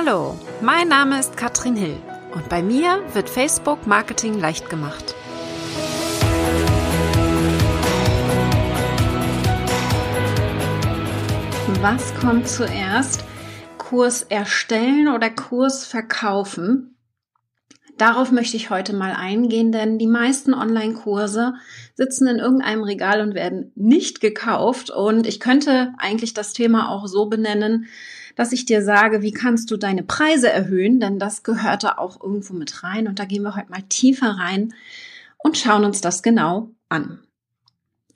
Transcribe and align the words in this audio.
Hallo, 0.00 0.38
mein 0.60 0.86
Name 0.86 1.18
ist 1.18 1.36
Katrin 1.36 1.74
Hill 1.74 1.96
und 2.32 2.48
bei 2.48 2.62
mir 2.62 3.02
wird 3.14 3.28
Facebook 3.28 3.84
Marketing 3.88 4.38
leicht 4.38 4.70
gemacht. 4.70 5.16
Was 11.80 12.14
kommt 12.14 12.46
zuerst? 12.46 13.24
Kurs 13.76 14.22
erstellen 14.22 15.08
oder 15.08 15.30
Kurs 15.30 15.84
verkaufen? 15.84 16.96
Darauf 17.96 18.30
möchte 18.30 18.56
ich 18.56 18.70
heute 18.70 18.92
mal 18.92 19.14
eingehen, 19.14 19.72
denn 19.72 19.98
die 19.98 20.06
meisten 20.06 20.54
Online-Kurse 20.54 21.54
sitzen 21.96 22.28
in 22.28 22.38
irgendeinem 22.38 22.84
Regal 22.84 23.20
und 23.20 23.34
werden 23.34 23.72
nicht 23.74 24.20
gekauft. 24.20 24.90
Und 24.90 25.26
ich 25.26 25.40
könnte 25.40 25.92
eigentlich 25.98 26.34
das 26.34 26.52
Thema 26.52 26.88
auch 26.88 27.08
so 27.08 27.26
benennen, 27.26 27.88
dass 28.38 28.52
ich 28.52 28.64
dir 28.64 28.84
sage, 28.84 29.20
wie 29.20 29.32
kannst 29.32 29.68
du 29.72 29.76
deine 29.76 30.04
Preise 30.04 30.48
erhöhen, 30.48 31.00
denn 31.00 31.18
das 31.18 31.42
gehörte 31.42 31.98
auch 31.98 32.22
irgendwo 32.22 32.54
mit 32.54 32.84
rein. 32.84 33.08
Und 33.08 33.18
da 33.18 33.24
gehen 33.24 33.42
wir 33.42 33.56
heute 33.56 33.68
mal 33.68 33.82
tiefer 33.88 34.38
rein 34.38 34.72
und 35.38 35.58
schauen 35.58 35.84
uns 35.84 36.00
das 36.00 36.22
genau 36.22 36.70
an. 36.88 37.18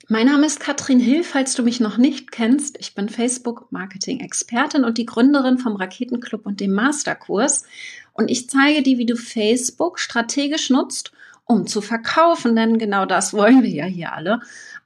Mein 0.07 0.27
Name 0.27 0.45
ist 0.45 0.61
Katrin 0.61 1.01
Hill, 1.01 1.25
falls 1.25 1.55
du 1.55 1.63
mich 1.63 1.81
noch 1.81 1.97
nicht 1.97 2.31
kennst. 2.31 2.77
Ich 2.79 2.95
bin 2.95 3.09
Facebook 3.09 3.69
Marketing 3.71 4.21
Expertin 4.21 4.85
und 4.85 4.97
die 4.97 5.05
Gründerin 5.05 5.57
vom 5.57 5.75
Raketenclub 5.75 6.45
und 6.45 6.61
dem 6.61 6.71
Masterkurs. 6.71 7.65
Und 8.13 8.31
ich 8.31 8.49
zeige 8.49 8.81
dir, 8.81 8.97
wie 8.97 9.05
du 9.05 9.17
Facebook 9.17 9.99
strategisch 9.99 10.69
nutzt, 10.69 11.11
um 11.43 11.67
zu 11.67 11.81
verkaufen, 11.81 12.55
denn 12.55 12.77
genau 12.77 13.05
das 13.05 13.33
wollen 13.33 13.61
wir 13.61 13.69
ja 13.69 13.85
hier 13.85 14.13
alle 14.13 14.39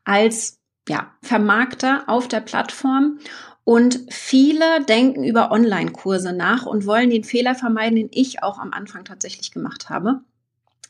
als 0.03 0.57
ja, 0.89 1.11
Vermarkter 1.21 2.05
auf 2.07 2.27
der 2.27 2.41
Plattform. 2.41 3.19
Und 3.67 3.99
viele 4.07 4.81
denken 4.85 5.25
über 5.25 5.51
Online-Kurse 5.51 6.31
nach 6.31 6.65
und 6.65 6.85
wollen 6.85 7.09
den 7.09 7.25
Fehler 7.25 7.53
vermeiden, 7.53 7.97
den 7.97 8.09
ich 8.13 8.41
auch 8.41 8.59
am 8.59 8.71
Anfang 8.71 9.03
tatsächlich 9.03 9.51
gemacht 9.51 9.89
habe. 9.89 10.21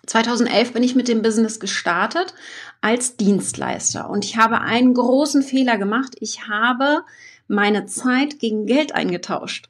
2011 0.06 0.74
bin 0.74 0.84
ich 0.84 0.94
mit 0.94 1.08
dem 1.08 1.24
Business 1.24 1.60
gestartet 1.60 2.36
als 2.80 3.18
Dienstleister 3.18 4.08
und 4.12 4.24
ich 4.26 4.38
habe 4.38 4.62
einen 4.62 4.94
großen 4.94 5.42
Fehler 5.42 5.80
gemacht. 5.80 6.18
Ich 6.20 6.48
habe 6.50 7.02
meine 7.48 7.88
Zeit 7.88 8.38
gegen 8.38 8.68
Geld 8.68 8.94
eingetauscht. 8.94 9.70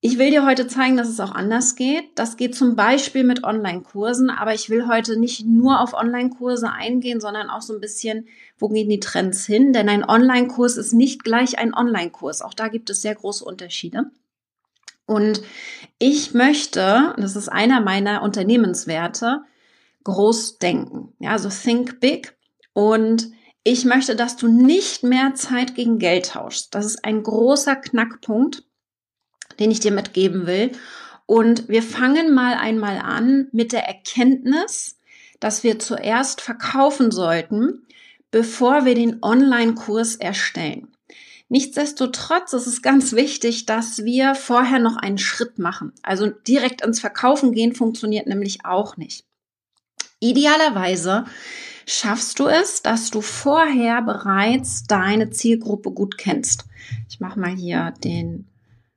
Ich 0.00 0.16
will 0.16 0.30
dir 0.30 0.46
heute 0.46 0.68
zeigen, 0.68 0.96
dass 0.96 1.08
es 1.08 1.18
auch 1.18 1.32
anders 1.32 1.74
geht. 1.74 2.04
Das 2.14 2.36
geht 2.36 2.54
zum 2.54 2.76
Beispiel 2.76 3.24
mit 3.24 3.42
Online-Kursen, 3.42 4.30
aber 4.30 4.54
ich 4.54 4.70
will 4.70 4.86
heute 4.86 5.18
nicht 5.18 5.44
nur 5.44 5.80
auf 5.80 5.92
Online-Kurse 5.92 6.70
eingehen, 6.70 7.20
sondern 7.20 7.50
auch 7.50 7.62
so 7.62 7.74
ein 7.74 7.80
bisschen, 7.80 8.28
wo 8.58 8.68
gehen 8.68 8.88
die 8.88 9.00
Trends 9.00 9.44
hin? 9.44 9.72
Denn 9.72 9.88
ein 9.88 10.08
Online-Kurs 10.08 10.76
ist 10.76 10.92
nicht 10.92 11.24
gleich 11.24 11.58
ein 11.58 11.74
Online-Kurs. 11.74 12.42
Auch 12.42 12.54
da 12.54 12.68
gibt 12.68 12.90
es 12.90 13.02
sehr 13.02 13.16
große 13.16 13.44
Unterschiede. 13.44 14.12
Und 15.04 15.42
ich 15.98 16.32
möchte, 16.32 17.14
das 17.16 17.34
ist 17.34 17.48
einer 17.48 17.80
meiner 17.80 18.22
Unternehmenswerte, 18.22 19.40
groß 20.04 20.58
denken. 20.58 21.12
Ja, 21.18 21.32
also 21.32 21.48
think 21.48 21.98
big. 21.98 22.36
Und 22.72 23.32
ich 23.64 23.84
möchte, 23.84 24.14
dass 24.14 24.36
du 24.36 24.46
nicht 24.46 25.02
mehr 25.02 25.34
Zeit 25.34 25.74
gegen 25.74 25.98
Geld 25.98 26.30
tauschst. 26.30 26.72
Das 26.72 26.86
ist 26.86 27.04
ein 27.04 27.24
großer 27.24 27.74
Knackpunkt 27.74 28.67
den 29.58 29.70
ich 29.70 29.80
dir 29.80 29.92
mitgeben 29.92 30.46
will. 30.46 30.72
Und 31.26 31.68
wir 31.68 31.82
fangen 31.82 32.34
mal 32.34 32.54
einmal 32.54 32.98
an 32.98 33.48
mit 33.52 33.72
der 33.72 33.86
Erkenntnis, 33.86 34.98
dass 35.40 35.62
wir 35.62 35.78
zuerst 35.78 36.40
verkaufen 36.40 37.10
sollten, 37.10 37.86
bevor 38.30 38.84
wir 38.84 38.94
den 38.94 39.22
Online-Kurs 39.22 40.16
erstellen. 40.16 40.88
Nichtsdestotrotz 41.50 42.52
ist 42.52 42.66
es 42.66 42.82
ganz 42.82 43.12
wichtig, 43.12 43.64
dass 43.64 44.04
wir 44.04 44.34
vorher 44.34 44.78
noch 44.78 44.96
einen 44.96 45.18
Schritt 45.18 45.58
machen. 45.58 45.92
Also 46.02 46.26
direkt 46.26 46.82
ins 46.82 47.00
Verkaufen 47.00 47.52
gehen 47.52 47.74
funktioniert 47.74 48.26
nämlich 48.26 48.64
auch 48.64 48.96
nicht. 48.98 49.24
Idealerweise 50.20 51.24
schaffst 51.86 52.38
du 52.38 52.48
es, 52.48 52.82
dass 52.82 53.10
du 53.10 53.22
vorher 53.22 54.02
bereits 54.02 54.84
deine 54.84 55.30
Zielgruppe 55.30 55.90
gut 55.90 56.18
kennst. 56.18 56.66
Ich 57.08 57.20
mache 57.20 57.40
mal 57.40 57.54
hier 57.54 57.94
den 58.04 58.46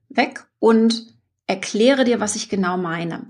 weg 0.09 0.45
und 0.61 1.07
erkläre 1.47 2.05
dir, 2.05 2.21
was 2.21 2.37
ich 2.37 2.47
genau 2.47 2.77
meine. 2.77 3.25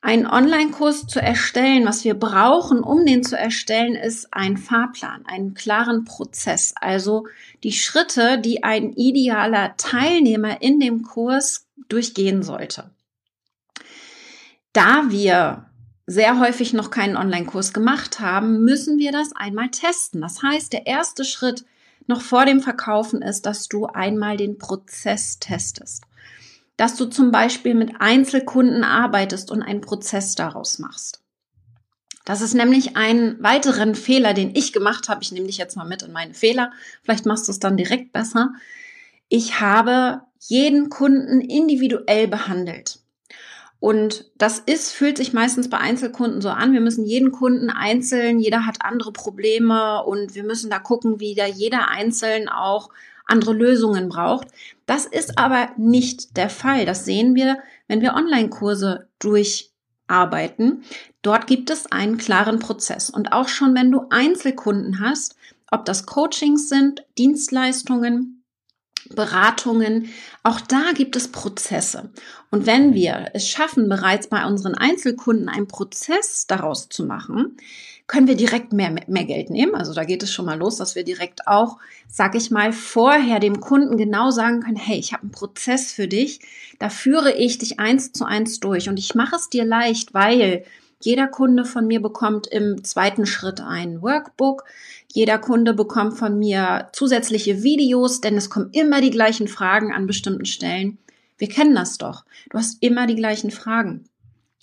Einen 0.00 0.26
Online-Kurs 0.26 1.06
zu 1.06 1.20
erstellen, 1.20 1.86
was 1.86 2.04
wir 2.04 2.14
brauchen, 2.14 2.80
um 2.80 3.06
den 3.06 3.22
zu 3.22 3.38
erstellen, 3.38 3.94
ist 3.94 4.34
ein 4.34 4.56
Fahrplan, 4.56 5.24
einen 5.26 5.54
klaren 5.54 6.04
Prozess. 6.04 6.74
Also 6.80 7.26
die 7.62 7.72
Schritte, 7.72 8.38
die 8.38 8.64
ein 8.64 8.92
idealer 8.92 9.76
Teilnehmer 9.76 10.60
in 10.60 10.80
dem 10.80 11.02
Kurs 11.02 11.66
durchgehen 11.88 12.42
sollte. 12.42 12.90
Da 14.72 15.04
wir 15.08 15.66
sehr 16.06 16.38
häufig 16.40 16.72
noch 16.72 16.90
keinen 16.90 17.16
Online-Kurs 17.16 17.72
gemacht 17.72 18.20
haben, 18.20 18.64
müssen 18.64 18.98
wir 18.98 19.12
das 19.12 19.30
einmal 19.36 19.70
testen. 19.70 20.20
Das 20.20 20.42
heißt, 20.42 20.72
der 20.72 20.86
erste 20.86 21.24
Schritt 21.24 21.64
noch 22.06 22.20
vor 22.20 22.44
dem 22.44 22.60
Verkaufen 22.60 23.22
ist, 23.22 23.46
dass 23.46 23.68
du 23.68 23.86
einmal 23.86 24.36
den 24.36 24.58
Prozess 24.58 25.38
testest. 25.38 26.04
Dass 26.76 26.96
du 26.96 27.06
zum 27.06 27.30
Beispiel 27.30 27.74
mit 27.74 28.00
Einzelkunden 28.00 28.84
arbeitest 28.84 29.50
und 29.50 29.62
einen 29.62 29.80
Prozess 29.80 30.34
daraus 30.34 30.78
machst. 30.78 31.20
Das 32.24 32.40
ist 32.40 32.54
nämlich 32.54 32.96
ein 32.96 33.36
weiteren 33.40 33.94
Fehler, 33.94 34.32
den 34.32 34.54
ich 34.54 34.72
gemacht 34.72 35.08
habe. 35.08 35.22
Ich 35.22 35.30
nehme 35.30 35.46
dich 35.46 35.58
jetzt 35.58 35.76
mal 35.76 35.84
mit 35.84 36.02
in 36.02 36.12
meine 36.12 36.34
Fehler. 36.34 36.72
Vielleicht 37.02 37.26
machst 37.26 37.48
du 37.48 37.52
es 37.52 37.58
dann 37.58 37.76
direkt 37.76 38.12
besser. 38.12 38.54
Ich 39.28 39.60
habe 39.60 40.22
jeden 40.40 40.88
Kunden 40.88 41.40
individuell 41.40 42.28
behandelt. 42.28 43.00
Und 43.78 44.30
das 44.36 44.60
ist, 44.60 44.92
fühlt 44.92 45.18
sich 45.18 45.34
meistens 45.34 45.68
bei 45.68 45.76
Einzelkunden 45.76 46.40
so 46.40 46.48
an. 46.48 46.72
Wir 46.72 46.80
müssen 46.80 47.04
jeden 47.04 47.32
Kunden 47.32 47.68
einzeln, 47.68 48.38
jeder 48.38 48.64
hat 48.64 48.78
andere 48.80 49.12
Probleme 49.12 50.02
und 50.04 50.34
wir 50.34 50.42
müssen 50.42 50.70
da 50.70 50.78
gucken, 50.78 51.20
wie 51.20 51.34
da 51.34 51.44
jeder 51.44 51.88
einzeln 51.88 52.48
auch 52.48 52.88
andere 53.26 53.52
Lösungen 53.52 54.08
braucht. 54.08 54.48
Das 54.86 55.06
ist 55.06 55.38
aber 55.38 55.70
nicht 55.76 56.36
der 56.36 56.50
Fall. 56.50 56.84
Das 56.86 57.04
sehen 57.04 57.34
wir, 57.34 57.58
wenn 57.88 58.00
wir 58.00 58.14
Online-Kurse 58.14 59.08
durcharbeiten. 59.18 60.84
Dort 61.22 61.46
gibt 61.46 61.70
es 61.70 61.90
einen 61.90 62.18
klaren 62.18 62.58
Prozess. 62.58 63.10
Und 63.10 63.32
auch 63.32 63.48
schon, 63.48 63.74
wenn 63.74 63.90
du 63.90 64.06
Einzelkunden 64.10 65.00
hast, 65.00 65.36
ob 65.70 65.84
das 65.84 66.06
Coachings 66.06 66.68
sind, 66.68 67.04
Dienstleistungen, 67.18 68.44
Beratungen. 69.10 70.08
Auch 70.42 70.60
da 70.60 70.92
gibt 70.94 71.16
es 71.16 71.30
Prozesse. 71.30 72.10
Und 72.50 72.66
wenn 72.66 72.94
wir 72.94 73.30
es 73.34 73.48
schaffen, 73.48 73.88
bereits 73.88 74.28
bei 74.28 74.46
unseren 74.46 74.74
Einzelkunden 74.74 75.48
einen 75.48 75.68
Prozess 75.68 76.46
daraus 76.46 76.88
zu 76.88 77.04
machen, 77.04 77.56
können 78.06 78.28
wir 78.28 78.36
direkt 78.36 78.72
mehr, 78.72 78.94
mehr 79.06 79.24
Geld 79.24 79.48
nehmen. 79.50 79.74
Also 79.74 79.94
da 79.94 80.04
geht 80.04 80.22
es 80.22 80.32
schon 80.32 80.44
mal 80.44 80.58
los, 80.58 80.76
dass 80.76 80.94
wir 80.94 81.04
direkt 81.04 81.46
auch, 81.46 81.78
sag 82.06 82.34
ich 82.34 82.50
mal, 82.50 82.72
vorher 82.72 83.40
dem 83.40 83.60
Kunden 83.60 83.96
genau 83.96 84.30
sagen 84.30 84.60
können, 84.60 84.76
hey, 84.76 84.98
ich 84.98 85.12
habe 85.12 85.22
einen 85.22 85.32
Prozess 85.32 85.90
für 85.92 86.06
dich, 86.06 86.40
da 86.78 86.90
führe 86.90 87.32
ich 87.32 87.58
dich 87.58 87.80
eins 87.80 88.12
zu 88.12 88.24
eins 88.24 88.60
durch 88.60 88.88
und 88.88 88.98
ich 88.98 89.14
mache 89.14 89.36
es 89.36 89.48
dir 89.48 89.64
leicht, 89.64 90.12
weil 90.12 90.64
jeder 91.00 91.28
Kunde 91.28 91.64
von 91.64 91.86
mir 91.86 92.00
bekommt 92.00 92.46
im 92.46 92.82
zweiten 92.84 93.26
Schritt 93.26 93.60
ein 93.60 94.00
Workbook. 94.00 94.64
Jeder 95.12 95.38
Kunde 95.38 95.74
bekommt 95.74 96.16
von 96.16 96.38
mir 96.38 96.88
zusätzliche 96.92 97.62
Videos, 97.62 98.20
denn 98.20 98.36
es 98.36 98.48
kommen 98.48 98.70
immer 98.72 99.00
die 99.00 99.10
gleichen 99.10 99.48
Fragen 99.48 99.92
an 99.92 100.06
bestimmten 100.06 100.46
Stellen. 100.46 100.98
Wir 101.36 101.48
kennen 101.48 101.74
das 101.74 101.98
doch. 101.98 102.24
Du 102.50 102.58
hast 102.58 102.82
immer 102.82 103.06
die 103.06 103.16
gleichen 103.16 103.50
Fragen. 103.50 104.08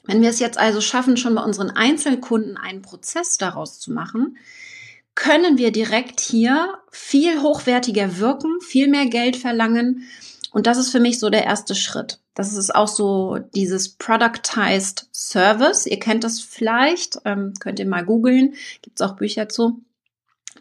Wenn 0.03 0.21
wir 0.21 0.29
es 0.29 0.39
jetzt 0.39 0.57
also 0.57 0.81
schaffen, 0.81 1.17
schon 1.17 1.35
bei 1.35 1.43
unseren 1.43 1.69
Einzelkunden 1.69 2.57
einen 2.57 2.81
Prozess 2.81 3.37
daraus 3.37 3.79
zu 3.79 3.91
machen, 3.91 4.37
können 5.15 5.57
wir 5.57 5.71
direkt 5.71 6.19
hier 6.19 6.79
viel 6.91 7.41
hochwertiger 7.41 8.17
wirken, 8.17 8.59
viel 8.61 8.87
mehr 8.87 9.05
Geld 9.07 9.35
verlangen. 9.35 10.07
Und 10.51 10.67
das 10.67 10.77
ist 10.77 10.89
für 10.89 10.99
mich 10.99 11.19
so 11.19 11.29
der 11.29 11.43
erste 11.43 11.75
Schritt. 11.75 12.19
Das 12.33 12.53
ist 12.53 12.73
auch 12.73 12.87
so 12.87 13.39
dieses 13.53 13.89
Productized 13.89 15.07
Service. 15.11 15.85
Ihr 15.85 15.99
kennt 15.99 16.23
das 16.23 16.39
vielleicht, 16.39 17.19
ähm, 17.25 17.53
könnt 17.59 17.79
ihr 17.79 17.87
mal 17.87 18.05
googeln, 18.05 18.55
gibt 18.81 18.99
es 18.99 19.05
auch 19.05 19.15
Bücher 19.15 19.49
zu, 19.49 19.83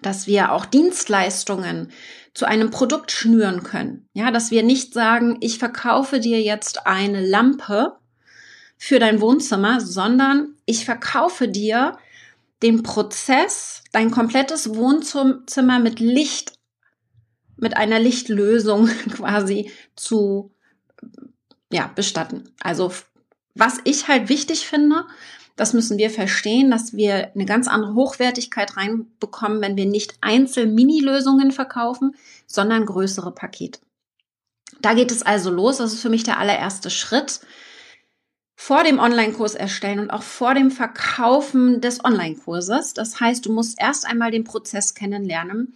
dass 0.02 0.26
wir 0.26 0.52
auch 0.52 0.64
Dienstleistungen 0.64 1.90
zu 2.34 2.46
einem 2.46 2.70
Produkt 2.70 3.10
schnüren 3.12 3.62
können. 3.62 4.08
Ja, 4.12 4.30
dass 4.30 4.50
wir 4.50 4.62
nicht 4.62 4.94
sagen, 4.94 5.38
ich 5.40 5.58
verkaufe 5.58 6.20
dir 6.20 6.40
jetzt 6.40 6.86
eine 6.86 7.24
Lampe 7.24 7.96
für 8.82 8.98
dein 8.98 9.20
Wohnzimmer, 9.20 9.78
sondern 9.82 10.54
ich 10.64 10.86
verkaufe 10.86 11.48
dir 11.48 11.98
den 12.62 12.82
Prozess, 12.82 13.82
dein 13.92 14.10
komplettes 14.10 14.74
Wohnzimmer 14.74 15.78
mit 15.78 16.00
Licht, 16.00 16.54
mit 17.58 17.76
einer 17.76 18.00
Lichtlösung 18.00 18.86
quasi 19.12 19.70
zu 19.96 20.50
ja, 21.70 21.88
bestatten. 21.94 22.54
Also 22.58 22.90
was 23.54 23.76
ich 23.84 24.08
halt 24.08 24.30
wichtig 24.30 24.66
finde, 24.66 25.04
das 25.56 25.74
müssen 25.74 25.98
wir 25.98 26.08
verstehen, 26.08 26.70
dass 26.70 26.94
wir 26.94 27.32
eine 27.34 27.44
ganz 27.44 27.68
andere 27.68 27.94
Hochwertigkeit 27.94 28.78
reinbekommen, 28.78 29.60
wenn 29.60 29.76
wir 29.76 29.84
nicht 29.84 30.14
einzeln 30.22 30.74
Mini-Lösungen 30.74 31.52
verkaufen, 31.52 32.16
sondern 32.46 32.86
größere 32.86 33.32
Pakete. 33.32 33.78
Da 34.80 34.94
geht 34.94 35.10
es 35.10 35.22
also 35.22 35.50
los. 35.50 35.76
Das 35.76 35.92
ist 35.92 36.00
für 36.00 36.08
mich 36.08 36.22
der 36.22 36.38
allererste 36.38 36.88
Schritt 36.88 37.40
vor 38.62 38.84
dem 38.84 38.98
Online-Kurs 38.98 39.54
erstellen 39.54 40.00
und 40.00 40.10
auch 40.10 40.22
vor 40.22 40.52
dem 40.52 40.70
Verkaufen 40.70 41.80
des 41.80 42.04
Online-Kurses. 42.04 42.92
Das 42.92 43.18
heißt, 43.18 43.46
du 43.46 43.52
musst 43.52 43.80
erst 43.80 44.06
einmal 44.06 44.30
den 44.30 44.44
Prozess 44.44 44.92
kennenlernen 44.92 45.74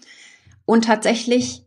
und 0.67 0.85
tatsächlich 0.85 1.65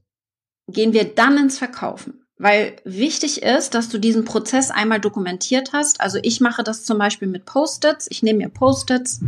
gehen 0.67 0.93
wir 0.93 1.05
dann 1.15 1.35
ins 1.39 1.57
Verkaufen. 1.57 2.23
Weil 2.37 2.75
wichtig 2.83 3.41
ist, 3.41 3.73
dass 3.73 3.89
du 3.89 3.97
diesen 3.97 4.25
Prozess 4.25 4.69
einmal 4.69 4.99
dokumentiert 4.99 5.73
hast. 5.73 6.01
Also 6.01 6.19
ich 6.21 6.39
mache 6.39 6.63
das 6.63 6.85
zum 6.85 6.99
Beispiel 6.99 7.27
mit 7.27 7.45
Post-its. 7.45 8.05
Ich 8.11 8.21
nehme 8.21 8.37
mir 8.37 8.49
Post-its 8.49 9.21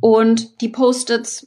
und 0.00 0.60
die 0.62 0.68
Post-its 0.68 1.46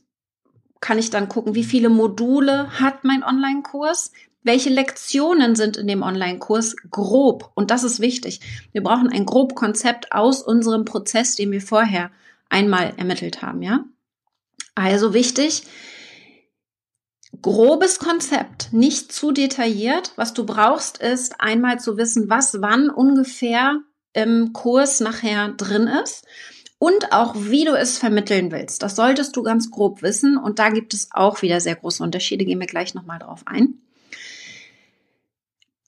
kann 0.80 0.98
ich 0.98 1.10
dann 1.10 1.28
gucken, 1.28 1.56
wie 1.56 1.66
viele 1.66 1.90
Module 1.90 2.80
hat 2.80 3.04
mein 3.04 3.22
Online-Kurs, 3.22 4.14
welche 4.44 4.70
Lektionen 4.70 5.56
sind 5.56 5.78
in 5.78 5.88
dem 5.88 6.02
Online-Kurs 6.02 6.76
grob. 6.90 7.52
Und 7.56 7.72
das 7.72 7.84
ist 7.84 8.00
wichtig. 8.00 8.40
Wir 8.72 8.82
brauchen 8.82 9.10
ein 9.10 9.26
grob 9.26 9.56
Konzept 9.56 10.12
aus 10.12 10.42
unserem 10.42 10.86
Prozess, 10.86 11.36
den 11.36 11.52
wir 11.52 11.62
vorher 11.62 12.12
einmal 12.50 12.94
ermittelt 12.98 13.42
haben, 13.42 13.62
ja? 13.62 13.86
Also 14.74 15.14
wichtig, 15.14 15.64
grobes 17.42 18.00
Konzept, 18.00 18.72
nicht 18.72 19.12
zu 19.12 19.32
detailliert. 19.32 20.14
Was 20.16 20.34
du 20.34 20.46
brauchst, 20.46 20.98
ist 20.98 21.40
einmal 21.40 21.80
zu 21.80 21.98
wissen, 21.98 22.30
was 22.30 22.62
wann 22.62 22.90
ungefähr 22.90 23.80
im 24.14 24.54
Kurs 24.54 25.00
nachher 25.00 25.50
drin 25.50 25.88
ist 25.88 26.26
und 26.78 27.12
auch 27.14 27.36
wie 27.38 27.66
du 27.66 27.74
es 27.74 27.98
vermitteln 27.98 28.52
willst. 28.52 28.82
Das 28.82 28.96
solltest 28.96 29.36
du 29.36 29.44
ganz 29.44 29.72
grob 29.72 30.02
wissen 30.02 30.38
und 30.38 30.60
da 30.60 30.70
gibt 30.70 30.94
es 30.94 31.10
auch 31.12 31.42
wieder 31.42 31.62
sehr 31.62 31.76
große 31.76 32.04
Unterschiede, 32.04 32.46
gehen 32.46 32.60
wir 32.60 32.68
gleich 32.68 32.94
nochmal 32.94 33.20
drauf 33.20 33.44
ein. 33.46 33.82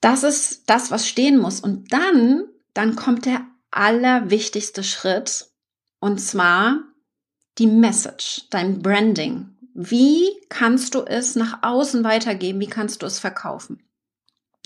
Das 0.03 0.23
ist 0.23 0.63
das, 0.65 0.91
was 0.91 1.07
stehen 1.07 1.38
muss. 1.38 1.61
Und 1.61 1.94
dann, 1.94 2.44
dann 2.73 2.97
kommt 2.97 3.25
der 3.25 3.47
allerwichtigste 3.71 4.83
Schritt 4.83 5.45
und 6.01 6.19
zwar 6.19 6.79
die 7.57 7.67
Message, 7.67 8.41
dein 8.50 8.81
Branding. 8.81 9.55
Wie 9.73 10.25
kannst 10.50 10.95
du 10.95 11.03
es 11.03 11.38
nach 11.38 11.63
außen 11.63 12.03
weitergeben? 12.03 12.59
Wie 12.59 12.67
kannst 12.67 13.01
du 13.01 13.05
es 13.05 13.17
verkaufen? 13.17 13.81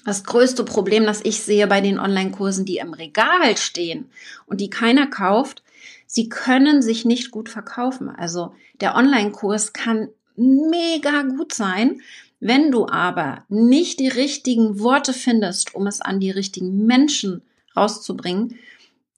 Das 0.06 0.24
größte 0.24 0.64
Problem, 0.64 1.06
das 1.06 1.22
ich 1.24 1.44
sehe 1.44 1.68
bei 1.68 1.82
den 1.82 2.00
Online-Kursen, 2.00 2.66
die 2.66 2.78
im 2.78 2.94
Regal 2.94 3.58
stehen 3.58 4.10
und 4.48 4.60
die 4.60 4.72
keiner 4.72 5.06
kauft, 5.06 5.62
sie 6.08 6.30
können 6.30 6.82
sich 6.82 7.06
nicht 7.06 7.30
gut 7.30 7.48
verkaufen. 7.48 8.10
Also 8.10 8.56
der 8.82 8.96
Online-Kurs 8.96 9.74
kann 9.74 10.10
mega 10.36 11.22
gut 11.22 11.54
sein. 11.54 12.02
Wenn 12.40 12.72
du 12.72 12.88
aber 12.88 13.46
nicht 13.50 14.00
die 14.00 14.10
richtigen 14.10 14.80
Worte 14.80 15.14
findest, 15.14 15.74
um 15.74 15.88
es 15.88 16.02
an 16.02 16.20
die 16.20 16.32
richtigen 16.32 16.86
Menschen 16.86 17.42
rauszubringen, 17.76 18.60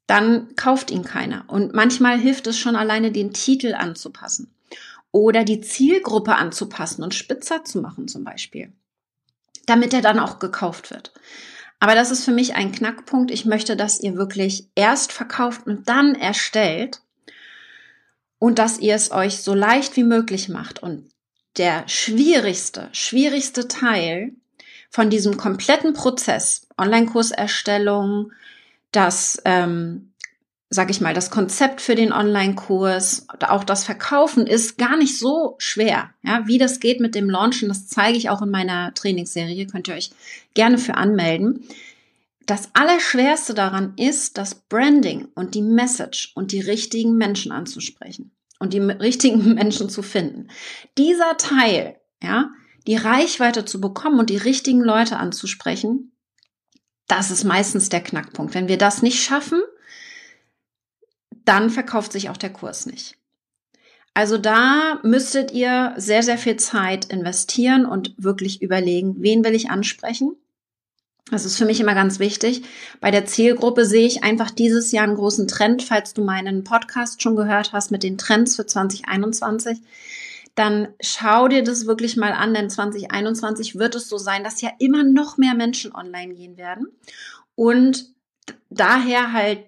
dann 0.08 0.56
kauft 0.56 0.90
ihn 0.90 1.04
keiner. 1.04 1.46
Und 1.48 1.74
manchmal 1.74 2.18
hilft 2.18 2.48
es 2.48 2.58
schon 2.58 2.76
alleine, 2.76 3.12
den 3.12 3.34
Titel 3.34 3.76
anzupassen 3.76 4.54
oder 5.12 5.44
die 5.44 5.62
Zielgruppe 5.62 6.36
anzupassen 6.36 7.04
und 7.04 7.14
spitzer 7.14 7.66
zu 7.66 7.82
machen 7.82 8.08
zum 8.08 8.24
Beispiel, 8.24 8.72
damit 9.66 9.94
er 9.94 10.02
dann 10.02 10.20
auch 10.20 10.40
gekauft 10.40 10.92
wird. 10.92 11.14
Aber 11.80 11.96
das 11.96 12.12
ist 12.12 12.26
für 12.26 12.32
mich 12.32 12.56
ein 12.56 12.72
Knackpunkt. 12.72 13.32
Ich 13.32 13.46
möchte, 13.46 13.76
dass 13.76 14.02
ihr 14.02 14.16
wirklich 14.16 14.68
erst 14.76 15.12
verkauft 15.12 15.66
und 15.66 15.88
dann 15.88 16.16
erstellt 16.16 17.02
und 18.38 18.60
dass 18.60 18.80
ihr 18.80 18.96
es 18.96 19.12
euch 19.12 19.38
so 19.38 19.54
leicht 19.54 19.96
wie 19.96 20.04
möglich 20.04 20.50
macht. 20.50 20.84
Und 20.84 21.10
der 21.58 21.88
schwierigste, 21.88 22.90
schwierigste 22.92 23.68
Teil 23.68 24.34
von 24.90 25.10
diesem 25.10 25.38
kompletten 25.38 25.94
Prozess, 25.94 26.68
Online-Kurserstellung, 26.78 28.32
das 28.92 29.42
ähm, 29.46 30.10
sag 30.72 30.92
ich 30.92 31.02
mal, 31.02 31.16
das 31.16 31.32
Konzept 31.32 31.82
für 31.82 31.96
den 31.96 32.14
Online-Kurs, 32.14 33.26
auch 33.48 33.64
das 33.64 33.86
Verkaufen 33.86 34.46
ist 34.46 34.78
gar 34.78 34.98
nicht 34.98 35.18
so 35.18 35.56
schwer. 35.58 36.12
Ja, 36.22 36.44
wie 36.46 36.60
das 36.60 36.80
geht 36.80 37.00
mit 37.00 37.16
dem 37.16 37.30
Launchen, 37.30 37.70
das 37.70 37.88
zeige 37.88 38.18
ich 38.18 38.30
auch 38.30 38.44
in 38.44 38.52
meiner 38.52 38.94
Trainingsserie, 38.94 39.66
könnt 39.66 39.88
ihr 39.88 39.96
euch 39.96 40.12
gerne 40.54 40.78
für 40.78 40.96
anmelden. 40.96 41.64
Das 42.46 42.70
Allerschwerste 42.74 43.54
daran 43.54 43.94
ist, 43.98 44.38
das 44.38 44.56
Branding 44.56 45.28
und 45.34 45.56
die 45.56 45.62
Message 45.62 46.32
und 46.36 46.52
die 46.52 46.62
richtigen 46.62 47.18
Menschen 47.18 47.52
anzusprechen 47.52 48.32
und 48.60 48.74
die 48.74 48.80
richtigen 48.80 49.54
Menschen 49.56 49.90
zu 49.90 50.02
finden. 50.02 50.50
Dieser 50.98 51.38
Teil, 51.38 52.00
ja, 52.22 52.52
die 52.88 52.96
Reichweite 52.96 53.66
zu 53.66 53.82
bekommen 53.82 54.20
und 54.20 54.30
die 54.30 54.38
richtigen 54.38 54.82
Leute 54.82 55.18
anzusprechen, 55.18 56.12
das 57.08 57.32
ist 57.32 57.44
meistens 57.44 57.90
der 57.90 58.02
Knackpunkt. 58.02 58.54
Wenn 58.54 58.68
wir 58.68 58.78
das 58.78 59.02
nicht 59.02 59.24
schaffen, 59.24 59.62
dann 61.46 61.70
verkauft 61.70 62.12
sich 62.12 62.30
auch 62.30 62.38
der 62.38 62.54
Kurs 62.54 62.86
nicht. 62.86 63.16
Also 64.14 64.38
da 64.38 65.00
müsstet 65.04 65.52
ihr 65.52 65.94
sehr, 65.98 66.24
sehr 66.24 66.38
viel 66.38 66.58
Zeit 66.58 67.06
investieren 67.06 67.86
und 67.86 68.14
wirklich 68.18 68.62
überlegen, 68.62 69.16
wen 69.20 69.44
will 69.44 69.56
ich 69.56 69.70
ansprechen. 69.70 70.36
Das 71.32 71.46
ist 71.46 71.58
für 71.58 71.66
mich 71.66 71.80
immer 71.80 71.94
ganz 71.94 72.20
wichtig. 72.20 72.64
Bei 73.02 73.12
der 73.12 73.26
Zielgruppe 73.26 73.86
sehe 73.86 74.08
ich 74.08 74.24
einfach 74.24 74.50
dieses 74.50 74.92
Jahr 74.92 75.04
einen 75.04 75.16
großen 75.16 75.48
Trend. 75.48 75.84
Falls 75.84 76.14
du 76.14 76.24
meinen 76.24 76.64
Podcast 76.64 77.22
schon 77.22 77.36
gehört 77.36 77.72
hast 77.74 77.92
mit 77.92 78.04
den 78.04 78.18
Trends 78.18 78.56
für 78.56 78.66
2021, 78.66 79.80
dann 80.56 80.90
schau 81.00 81.48
dir 81.48 81.64
das 81.64 81.86
wirklich 81.86 82.18
mal 82.18 82.34
an, 82.34 82.54
denn 82.54 82.70
2021 82.70 83.78
wird 83.78 83.96
es 83.96 84.10
so 84.10 84.18
sein, 84.18 84.44
dass 84.44 84.62
ja 84.62 84.72
immer 84.80 85.04
noch 85.04 85.38
mehr 85.38 85.54
Menschen 85.54 85.94
online 85.94 86.34
gehen 86.34 86.58
werden. 86.58 86.88
Und 87.56 88.14
daher 88.70 89.32
halt 89.32 89.66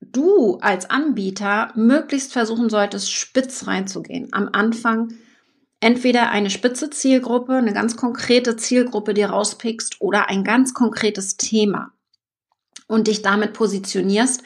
du 0.00 0.58
als 0.60 0.88
Anbieter 0.88 1.72
möglichst 1.74 2.32
versuchen 2.32 2.70
solltest, 2.70 3.12
spitz 3.12 3.66
reinzugehen. 3.66 4.28
Am 4.32 4.48
Anfang 4.52 5.12
entweder 5.80 6.30
eine 6.30 6.50
spitze 6.50 6.90
Zielgruppe, 6.90 7.54
eine 7.54 7.72
ganz 7.72 7.96
konkrete 7.96 8.56
Zielgruppe, 8.56 9.14
die 9.14 9.22
rauspickst 9.22 10.00
oder 10.00 10.28
ein 10.28 10.44
ganz 10.44 10.74
konkretes 10.74 11.36
Thema 11.36 11.92
und 12.86 13.06
dich 13.06 13.22
damit 13.22 13.52
positionierst. 13.54 14.42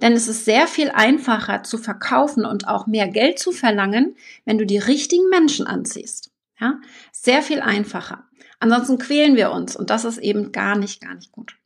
Denn 0.00 0.14
es 0.14 0.26
ist 0.26 0.44
sehr 0.44 0.66
viel 0.66 0.90
einfacher 0.90 1.62
zu 1.62 1.78
verkaufen 1.78 2.44
und 2.44 2.66
auch 2.66 2.86
mehr 2.86 3.08
Geld 3.08 3.38
zu 3.38 3.52
verlangen, 3.52 4.16
wenn 4.44 4.58
du 4.58 4.66
die 4.66 4.78
richtigen 4.78 5.28
Menschen 5.28 5.66
anziehst. 5.66 6.30
Ja, 6.60 6.80
sehr 7.12 7.42
viel 7.42 7.60
einfacher. 7.60 8.24
Ansonsten 8.58 8.98
quälen 8.98 9.36
wir 9.36 9.50
uns 9.52 9.76
und 9.76 9.90
das 9.90 10.04
ist 10.04 10.18
eben 10.18 10.52
gar 10.52 10.76
nicht, 10.76 11.00
gar 11.00 11.14
nicht 11.14 11.32
gut. 11.32 11.56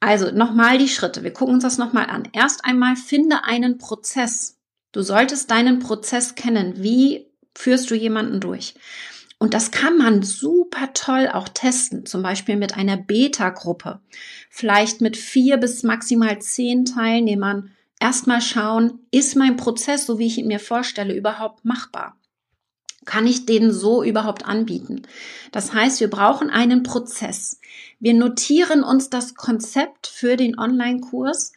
Also 0.00 0.30
nochmal 0.30 0.78
die 0.78 0.88
Schritte. 0.88 1.22
Wir 1.22 1.32
gucken 1.32 1.54
uns 1.54 1.64
das 1.64 1.78
nochmal 1.78 2.06
an. 2.06 2.28
Erst 2.32 2.64
einmal 2.64 2.96
finde 2.96 3.44
einen 3.44 3.78
Prozess. 3.78 4.58
Du 4.92 5.02
solltest 5.02 5.50
deinen 5.50 5.78
Prozess 5.78 6.34
kennen. 6.34 6.82
Wie 6.82 7.26
führst 7.56 7.90
du 7.90 7.94
jemanden 7.94 8.40
durch? 8.40 8.74
Und 9.38 9.52
das 9.52 9.70
kann 9.70 9.98
man 9.98 10.22
super 10.22 10.92
toll 10.94 11.28
auch 11.30 11.48
testen, 11.48 12.06
zum 12.06 12.22
Beispiel 12.22 12.56
mit 12.56 12.74
einer 12.74 12.96
Beta-Gruppe. 12.96 14.00
Vielleicht 14.48 15.00
mit 15.00 15.16
vier 15.16 15.58
bis 15.58 15.82
maximal 15.82 16.40
zehn 16.40 16.86
Teilnehmern. 16.86 17.70
Erstmal 18.00 18.40
schauen, 18.40 19.00
ist 19.10 19.36
mein 19.36 19.56
Prozess, 19.56 20.06
so 20.06 20.18
wie 20.18 20.26
ich 20.26 20.38
ihn 20.38 20.46
mir 20.46 20.60
vorstelle, 20.60 21.14
überhaupt 21.14 21.64
machbar? 21.64 22.18
Kann 23.04 23.26
ich 23.26 23.46
den 23.46 23.72
so 23.72 24.02
überhaupt 24.02 24.46
anbieten? 24.46 25.02
Das 25.52 25.72
heißt, 25.72 26.00
wir 26.00 26.10
brauchen 26.10 26.50
einen 26.50 26.82
Prozess. 26.82 27.60
Wir 28.00 28.14
notieren 28.14 28.82
uns 28.82 29.10
das 29.10 29.34
Konzept 29.34 30.06
für 30.06 30.36
den 30.36 30.58
Online-Kurs, 30.58 31.52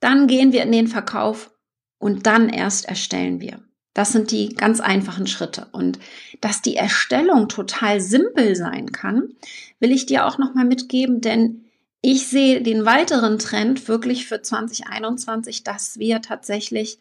dann 0.00 0.26
gehen 0.26 0.52
wir 0.52 0.62
in 0.62 0.72
den 0.72 0.88
Verkauf 0.88 1.52
und 1.98 2.26
dann 2.26 2.48
erst 2.48 2.86
erstellen 2.86 3.40
wir. 3.40 3.60
Das 4.00 4.12
sind 4.12 4.30
die 4.30 4.54
ganz 4.54 4.80
einfachen 4.80 5.26
Schritte. 5.26 5.66
Und 5.72 5.98
dass 6.40 6.62
die 6.62 6.74
Erstellung 6.74 7.50
total 7.50 8.00
simpel 8.00 8.56
sein 8.56 8.92
kann, 8.92 9.34
will 9.78 9.92
ich 9.92 10.06
dir 10.06 10.24
auch 10.24 10.38
nochmal 10.38 10.64
mitgeben, 10.64 11.20
denn 11.20 11.66
ich 12.00 12.26
sehe 12.26 12.62
den 12.62 12.86
weiteren 12.86 13.38
Trend 13.38 13.88
wirklich 13.88 14.26
für 14.26 14.40
2021, 14.40 15.64
dass 15.64 15.98
wir 15.98 16.22
tatsächlich 16.22 16.98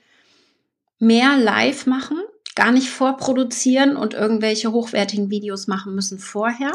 mehr 0.99 1.37
live 1.37 1.85
machen, 1.85 2.17
gar 2.55 2.73
nicht 2.73 2.89
vorproduzieren 2.89 3.95
und 3.95 4.13
irgendwelche 4.13 4.73
hochwertigen 4.73 5.29
Videos 5.29 5.67
machen 5.67 5.95
müssen 5.95 6.19
vorher, 6.19 6.73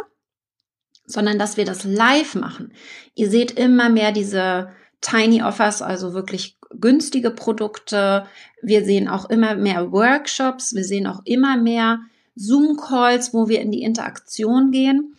sondern 1.05 1.39
dass 1.39 1.59
wir 1.59 1.67
das 1.67 1.85
live 1.85 2.35
machen. 2.35 2.73
Ihr 3.15 3.29
seht 3.29 3.59
immer 3.59 3.91
mehr 3.91 4.11
diese 4.11 4.71
Tiny 5.05 5.43
Offers, 5.43 5.83
also 5.83 6.15
wirklich 6.15 6.57
günstige 6.81 7.31
Produkte. 7.31 8.27
Wir 8.63 8.85
sehen 8.85 9.09
auch 9.09 9.29
immer 9.29 9.55
mehr 9.55 9.93
Workshops. 9.93 10.75
Wir 10.75 10.85
sehen 10.85 11.07
auch 11.07 11.21
immer 11.25 11.57
mehr 11.57 12.01
Zoom-Calls, 12.37 13.35
wo 13.35 13.49
wir 13.49 13.61
in 13.61 13.71
die 13.71 13.83
Interaktion 13.83 14.71
gehen. 14.71 15.17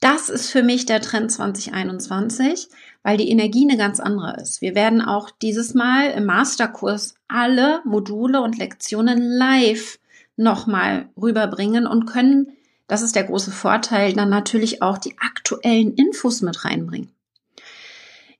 Das 0.00 0.30
ist 0.30 0.50
für 0.50 0.62
mich 0.62 0.86
der 0.86 1.00
Trend 1.00 1.30
2021, 1.30 2.68
weil 3.02 3.16
die 3.16 3.30
Energie 3.30 3.66
eine 3.68 3.78
ganz 3.78 4.00
andere 4.00 4.40
ist. 4.40 4.62
Wir 4.62 4.74
werden 4.74 5.00
auch 5.02 5.30
dieses 5.30 5.74
Mal 5.74 6.10
im 6.10 6.24
Masterkurs 6.24 7.14
alle 7.28 7.80
Module 7.84 8.40
und 8.40 8.58
Lektionen 8.58 9.20
live 9.20 9.98
nochmal 10.36 11.08
rüberbringen 11.16 11.86
und 11.86 12.06
können 12.06 12.56
das 12.88 13.02
ist 13.02 13.16
der 13.16 13.24
große 13.24 13.50
Vorteil, 13.50 14.12
dann 14.12 14.30
natürlich 14.30 14.80
auch 14.80 14.98
die 14.98 15.18
aktuellen 15.18 15.94
Infos 15.94 16.40
mit 16.40 16.64
reinbringen. 16.64 17.10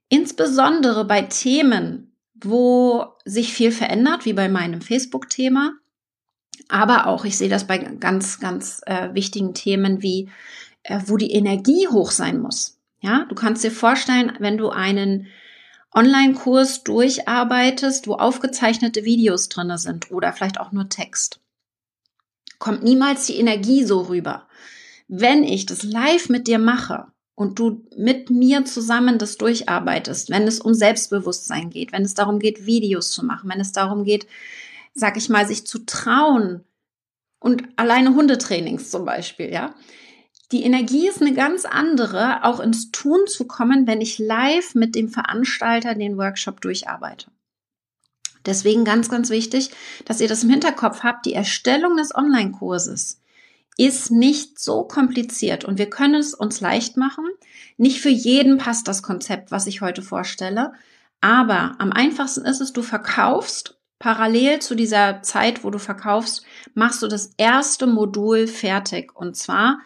Insbesondere 0.09 1.05
bei 1.05 1.23
Themen, 1.23 2.13
wo 2.35 3.07
sich 3.25 3.53
viel 3.53 3.73
verändert, 3.73 4.25
wie 4.25 4.33
bei 4.33 4.49
meinem 4.49 4.81
Facebook-Thema, 4.81 5.73
aber 6.69 7.07
auch, 7.07 7.25
ich 7.25 7.37
sehe 7.37 7.49
das 7.49 7.67
bei 7.67 7.79
ganz, 7.79 8.41
ganz 8.41 8.81
äh, 8.87 9.15
wichtigen 9.15 9.55
Themen 9.55 10.03
wie, 10.03 10.31
äh, 10.83 11.01
wo 11.07 11.17
die 11.17 11.33
Energie 11.33 11.89
hoch 11.89 12.11
sein 12.11 12.41
muss. 12.41 12.79
Ja, 13.01 13.25
du 13.29 13.35
kannst 13.35 13.63
dir 13.63 13.71
vorstellen, 13.71 14.33
wenn 14.39 14.59
du 14.59 14.71
einen 14.71 15.29
Online-Kurs 15.95 16.85
durcharbeitest, 16.85 18.07
wo 18.07 18.15
aufgezeichnete 18.15 19.05
Videos 19.05 19.49
drinne 19.49 19.79
sind 19.79 20.11
oder 20.11 20.33
vielleicht 20.33 20.61
auch 20.61 20.73
nur 20.73 20.89
Text, 20.89 21.41
kommt 22.59 22.83
niemals 22.83 23.27
die 23.27 23.39
Energie 23.39 23.85
so 23.85 24.03
rüber. 24.03 24.49
Wenn 25.09 25.45
ich 25.45 25.67
das 25.67 25.83
live 25.83 26.29
mit 26.29 26.49
dir 26.49 26.59
mache 26.59 27.07
und 27.37 27.59
du 27.59 27.85
mit 27.97 28.31
mir 28.31 28.65
zusammen 28.65 29.19
das 29.19 29.37
durcharbeitest, 29.37 30.31
wenn 30.31 30.49
es 30.49 30.59
um 30.59 30.75
Selbstbewusstsein 30.75 31.71
geht, 31.71 31.93
wenn 31.93 32.03
es 32.03 32.15
darum 32.15 32.41
geht, 32.41 32.67
Videos 32.67 33.13
zu 33.13 33.25
machen, 33.25 33.49
wenn 33.51 33.61
es 33.61 33.73
darum 33.73 34.03
geht, 34.03 34.27
sag 34.95 35.17
ich 35.17 35.29
mal, 35.29 35.47
sich 35.47 35.67
zu 35.67 35.85
trauen 35.85 36.65
und 37.39 37.63
alleine 37.77 38.15
Hundetrainings 38.15 38.91
zum 38.91 39.05
Beispiel, 39.05 39.53
ja. 39.53 39.75
Die 40.53 40.63
Energie 40.63 41.09
ist 41.09 41.21
eine 41.21 41.35
ganz 41.35 41.65
andere, 41.65 42.45
auch 42.45 42.61
ins 42.61 42.91
Tun 42.91 43.27
zu 43.27 43.47
kommen, 43.47 43.87
wenn 43.87 44.01
ich 44.01 44.19
live 44.19 44.75
mit 44.75 44.95
dem 44.95 45.09
Veranstalter 45.09 45.95
den 45.95 46.17
Workshop 46.17 46.61
durcharbeite. 46.61 47.31
Deswegen 48.47 48.85
ganz, 48.85 49.11
ganz 49.11 49.29
wichtig, 49.29 49.71
dass 50.05 50.21
ihr 50.21 50.29
das 50.29 50.45
im 50.45 50.51
Hinterkopf 50.51 51.03
habt. 51.03 51.27
Die 51.27 51.35
Erstellung 51.35 51.97
des 51.97 52.15
Online-Kurses 52.15 53.21
ist 53.77 54.11
nicht 54.11 54.59
so 54.59 54.85
kompliziert 54.85 55.65
und 55.65 55.79
wir 55.79 55.91
können 55.91 56.15
es 56.15 56.35
uns 56.35 56.61
leicht 56.61 56.97
machen. 56.97 57.25
Nicht 57.77 58.01
für 58.01 58.09
jeden 58.09 58.59
passt 58.59 58.89
das 58.89 59.03
Konzept, 59.03 59.51
was 59.51 59.67
ich 59.67 59.83
heute 59.83 60.03
vorstelle. 60.03 60.73
Aber 61.21 61.75
am 61.79 61.93
einfachsten 61.93 62.45
ist 62.45 62.61
es, 62.61 62.73
du 62.73 62.83
verkaufst 62.83 63.77
Parallel 63.99 64.61
zu 64.61 64.75
dieser 64.75 65.23
Zeit, 65.23 65.65
wo 65.65 65.71
du 65.71 65.79
verkaufst, 65.79 66.45
machst 66.75 67.03
du 67.03 67.09
das 67.09 67.33
erste 67.39 67.87
Modul 67.87 68.47
fertig 68.47 69.17
und 69.17 69.37
zwar 69.37 69.81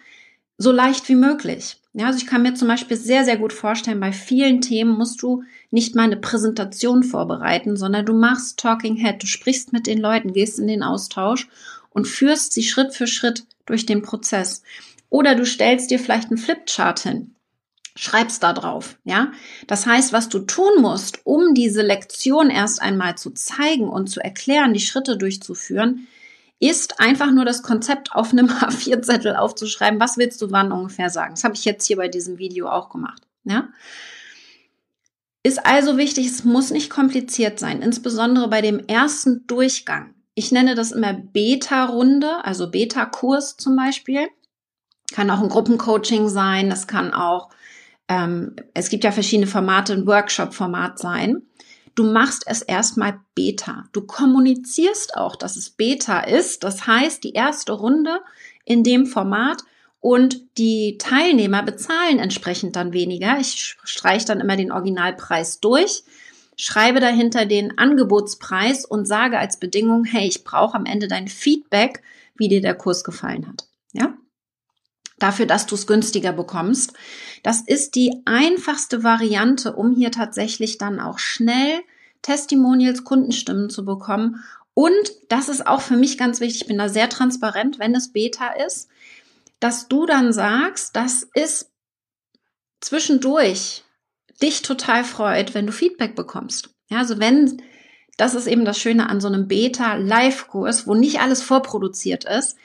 so 0.58 0.72
leicht 0.72 1.08
wie 1.08 1.14
möglich. 1.14 1.76
Ja, 1.92 2.06
also 2.06 2.18
ich 2.18 2.26
kann 2.26 2.42
mir 2.42 2.54
zum 2.54 2.68
Beispiel 2.68 2.96
sehr, 2.96 3.24
sehr 3.24 3.36
gut 3.36 3.52
vorstellen, 3.52 3.98
bei 3.98 4.12
vielen 4.12 4.60
Themen 4.60 4.96
musst 4.96 5.22
du 5.22 5.42
nicht 5.70 5.94
mal 5.94 6.02
eine 6.02 6.16
Präsentation 6.16 7.02
vorbereiten, 7.02 7.76
sondern 7.76 8.04
du 8.04 8.12
machst 8.12 8.58
Talking 8.58 8.96
Head, 8.96 9.22
du 9.22 9.26
sprichst 9.26 9.72
mit 9.72 9.86
den 9.86 9.98
Leuten, 9.98 10.32
gehst 10.32 10.58
in 10.58 10.68
den 10.68 10.82
Austausch 10.82 11.48
und 11.90 12.06
führst 12.06 12.52
sie 12.52 12.62
Schritt 12.62 12.94
für 12.94 13.06
Schritt 13.06 13.44
durch 13.70 13.86
den 13.86 14.02
Prozess. 14.02 14.62
Oder 15.08 15.34
du 15.34 15.46
stellst 15.46 15.90
dir 15.90 15.98
vielleicht 15.98 16.28
einen 16.28 16.38
Flipchart 16.38 17.00
hin 17.00 17.34
schreib's 17.96 18.40
da 18.40 18.52
drauf, 18.52 18.98
ja. 19.04 19.32
Das 19.66 19.86
heißt, 19.86 20.12
was 20.12 20.28
du 20.28 20.40
tun 20.40 20.80
musst, 20.80 21.20
um 21.24 21.54
diese 21.54 21.82
Lektion 21.82 22.50
erst 22.50 22.80
einmal 22.80 23.16
zu 23.18 23.30
zeigen 23.30 23.88
und 23.88 24.08
zu 24.08 24.20
erklären, 24.20 24.72
die 24.72 24.80
Schritte 24.80 25.16
durchzuführen, 25.16 26.06
ist 26.58 27.00
einfach 27.00 27.30
nur 27.30 27.44
das 27.44 27.62
Konzept 27.62 28.12
auf 28.12 28.32
einem 28.32 28.46
A4-Zettel 28.48 29.36
aufzuschreiben. 29.36 30.00
Was 30.00 30.18
willst 30.18 30.40
du 30.42 30.50
wann 30.50 30.72
ungefähr 30.72 31.10
sagen? 31.10 31.34
Das 31.34 31.44
habe 31.44 31.54
ich 31.54 31.64
jetzt 31.64 31.86
hier 31.86 31.96
bei 31.96 32.08
diesem 32.08 32.38
Video 32.38 32.68
auch 32.68 32.90
gemacht, 32.90 33.22
ja. 33.44 33.68
Ist 35.42 35.64
also 35.64 35.96
wichtig, 35.96 36.26
es 36.26 36.44
muss 36.44 36.70
nicht 36.70 36.90
kompliziert 36.90 37.58
sein, 37.58 37.80
insbesondere 37.80 38.48
bei 38.48 38.60
dem 38.60 38.78
ersten 38.78 39.46
Durchgang. 39.46 40.14
Ich 40.40 40.52
nenne 40.52 40.74
das 40.74 40.90
immer 40.90 41.12
Beta-Runde, 41.12 42.42
also 42.46 42.70
Beta-Kurs 42.70 43.58
zum 43.58 43.76
Beispiel. 43.76 44.26
Kann 45.12 45.30
auch 45.30 45.42
ein 45.42 45.50
Gruppencoaching 45.50 46.30
sein, 46.30 46.70
das 46.70 46.86
kann 46.86 47.12
auch 47.12 47.50
ähm, 48.08 48.56
es 48.72 48.88
gibt 48.88 49.04
ja 49.04 49.12
verschiedene 49.12 49.46
Formate, 49.46 49.92
ein 49.92 50.06
Workshop-Format 50.06 50.98
sein. 50.98 51.42
Du 51.94 52.10
machst 52.10 52.44
es 52.46 52.62
erstmal 52.62 53.20
Beta. 53.34 53.84
Du 53.92 54.00
kommunizierst 54.00 55.14
auch, 55.14 55.36
dass 55.36 55.56
es 55.56 55.68
Beta 55.68 56.20
ist. 56.20 56.64
Das 56.64 56.86
heißt, 56.86 57.22
die 57.22 57.34
erste 57.34 57.72
Runde 57.72 58.22
in 58.64 58.82
dem 58.82 59.04
Format 59.04 59.58
und 60.00 60.40
die 60.56 60.96
Teilnehmer 60.96 61.62
bezahlen 61.62 62.18
entsprechend 62.18 62.76
dann 62.76 62.94
weniger. 62.94 63.38
Ich 63.38 63.76
streiche 63.84 64.24
dann 64.24 64.40
immer 64.40 64.56
den 64.56 64.72
Originalpreis 64.72 65.60
durch, 65.60 66.02
schreibe 66.64 67.00
dahinter 67.00 67.46
den 67.46 67.78
Angebotspreis 67.78 68.84
und 68.84 69.06
sage 69.06 69.38
als 69.38 69.58
Bedingung, 69.58 70.04
hey, 70.04 70.26
ich 70.26 70.44
brauche 70.44 70.74
am 70.76 70.86
Ende 70.86 71.08
dein 71.08 71.28
Feedback, 71.28 72.02
wie 72.36 72.48
dir 72.48 72.60
der 72.60 72.74
Kurs 72.74 73.04
gefallen 73.04 73.46
hat. 73.46 73.66
Ja? 73.92 74.14
dafür, 75.20 75.46
dass 75.46 75.66
du 75.66 75.76
es 75.76 75.86
günstiger 75.86 76.32
bekommst. 76.32 76.94
Das 77.44 77.60
ist 77.60 77.94
die 77.94 78.22
einfachste 78.24 79.04
Variante, 79.04 79.76
um 79.76 79.94
hier 79.94 80.10
tatsächlich 80.10 80.78
dann 80.78 80.98
auch 80.98 81.18
schnell 81.20 81.80
Testimonials, 82.22 83.04
Kundenstimmen 83.04 83.70
zu 83.70 83.84
bekommen. 83.84 84.42
Und 84.74 85.12
das 85.28 85.48
ist 85.48 85.66
auch 85.66 85.80
für 85.80 85.96
mich 85.96 86.18
ganz 86.18 86.40
wichtig, 86.40 86.62
ich 86.62 86.66
bin 86.66 86.78
da 86.78 86.88
sehr 86.88 87.08
transparent, 87.08 87.78
wenn 87.78 87.94
es 87.94 88.12
Beta 88.12 88.48
ist, 88.66 88.88
dass 89.60 89.88
du 89.88 90.06
dann 90.06 90.32
sagst, 90.32 90.96
das 90.96 91.28
ist 91.34 91.70
zwischendurch 92.80 93.84
dich 94.42 94.62
total 94.62 95.04
freut, 95.04 95.54
wenn 95.54 95.66
du 95.66 95.72
Feedback 95.72 96.14
bekommst. 96.14 96.70
Ja, 96.88 96.98
also 96.98 97.18
wenn, 97.18 97.62
das 98.16 98.34
ist 98.34 98.46
eben 98.46 98.64
das 98.64 98.78
Schöne 98.78 99.08
an 99.08 99.20
so 99.20 99.28
einem 99.28 99.48
Beta-Live-Kurs, 99.48 100.86
wo 100.86 100.94
nicht 100.94 101.20
alles 101.20 101.42
vorproduziert 101.42 102.24
ist, 102.24 102.56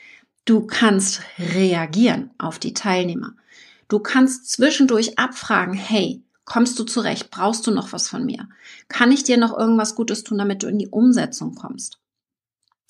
Du 0.46 0.67
kannst 0.67 1.22
reagieren 1.39 2.29
auf 2.38 2.60
die 2.60 2.75
Teilnehmer. 2.75 3.34
Du 3.88 3.98
kannst 3.98 4.51
zwischendurch 4.51 5.17
abfragen, 5.17 5.74
hey, 5.74 6.24
kommst 6.46 6.77
du 6.77 6.84
zurecht? 6.84 7.32
Brauchst 7.32 7.65
du 7.65 7.72
noch 7.72 7.94
was 7.94 8.08
von 8.08 8.25
mir? 8.25 8.48
Kann 8.88 9.12
ich 9.12 9.24
dir 9.24 9.38
noch 9.38 9.58
irgendwas 9.58 9.96
Gutes 9.96 10.24
tun, 10.24 10.38
damit 10.38 10.62
du 10.62 10.67
in 10.67 10.77
die 10.77 10.88
Umsetzung 10.88 11.55
kommst? 11.55 11.98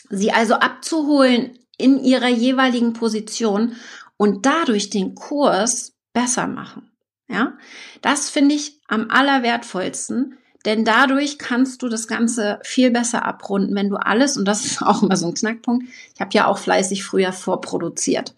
Sie 0.10 0.34
also 0.34 0.56
abzuholen 0.56 1.58
in 1.78 2.04
ihrer 2.04 2.28
jeweiligen 2.28 2.92
Position 2.92 3.78
und 4.18 4.46
dadurch 4.46 4.90
den 4.90 5.16
Kurs 5.16 5.94
besser 6.12 6.48
machen. 6.48 6.92
Ja, 7.28 7.54
das 8.02 8.30
finde 8.30 8.56
ich 8.56 8.80
am 8.88 9.10
allerwertvollsten, 9.10 10.38
denn 10.66 10.86
dadurch 10.86 11.38
kannst 11.38 11.82
du 11.82 11.90
das 11.90 12.08
Ganze 12.08 12.60
viel 12.64 12.92
besser 12.92 13.26
abrunden, 13.26 13.76
wenn 13.76 13.90
du 13.90 13.98
alles, 13.98 14.38
und 14.38 14.46
das 14.46 14.66
ist 14.66 14.82
auch 14.84 15.04
immer 15.04 15.18
so 15.18 15.28
ein 15.28 15.34
Knackpunkt, 15.34 15.88
ich 16.14 16.22
habe 16.22 16.32
ja 16.34 16.48
auch 16.48 16.58
fleißig 16.58 17.04
früher 17.04 17.34
vorproduziert. 17.34 18.36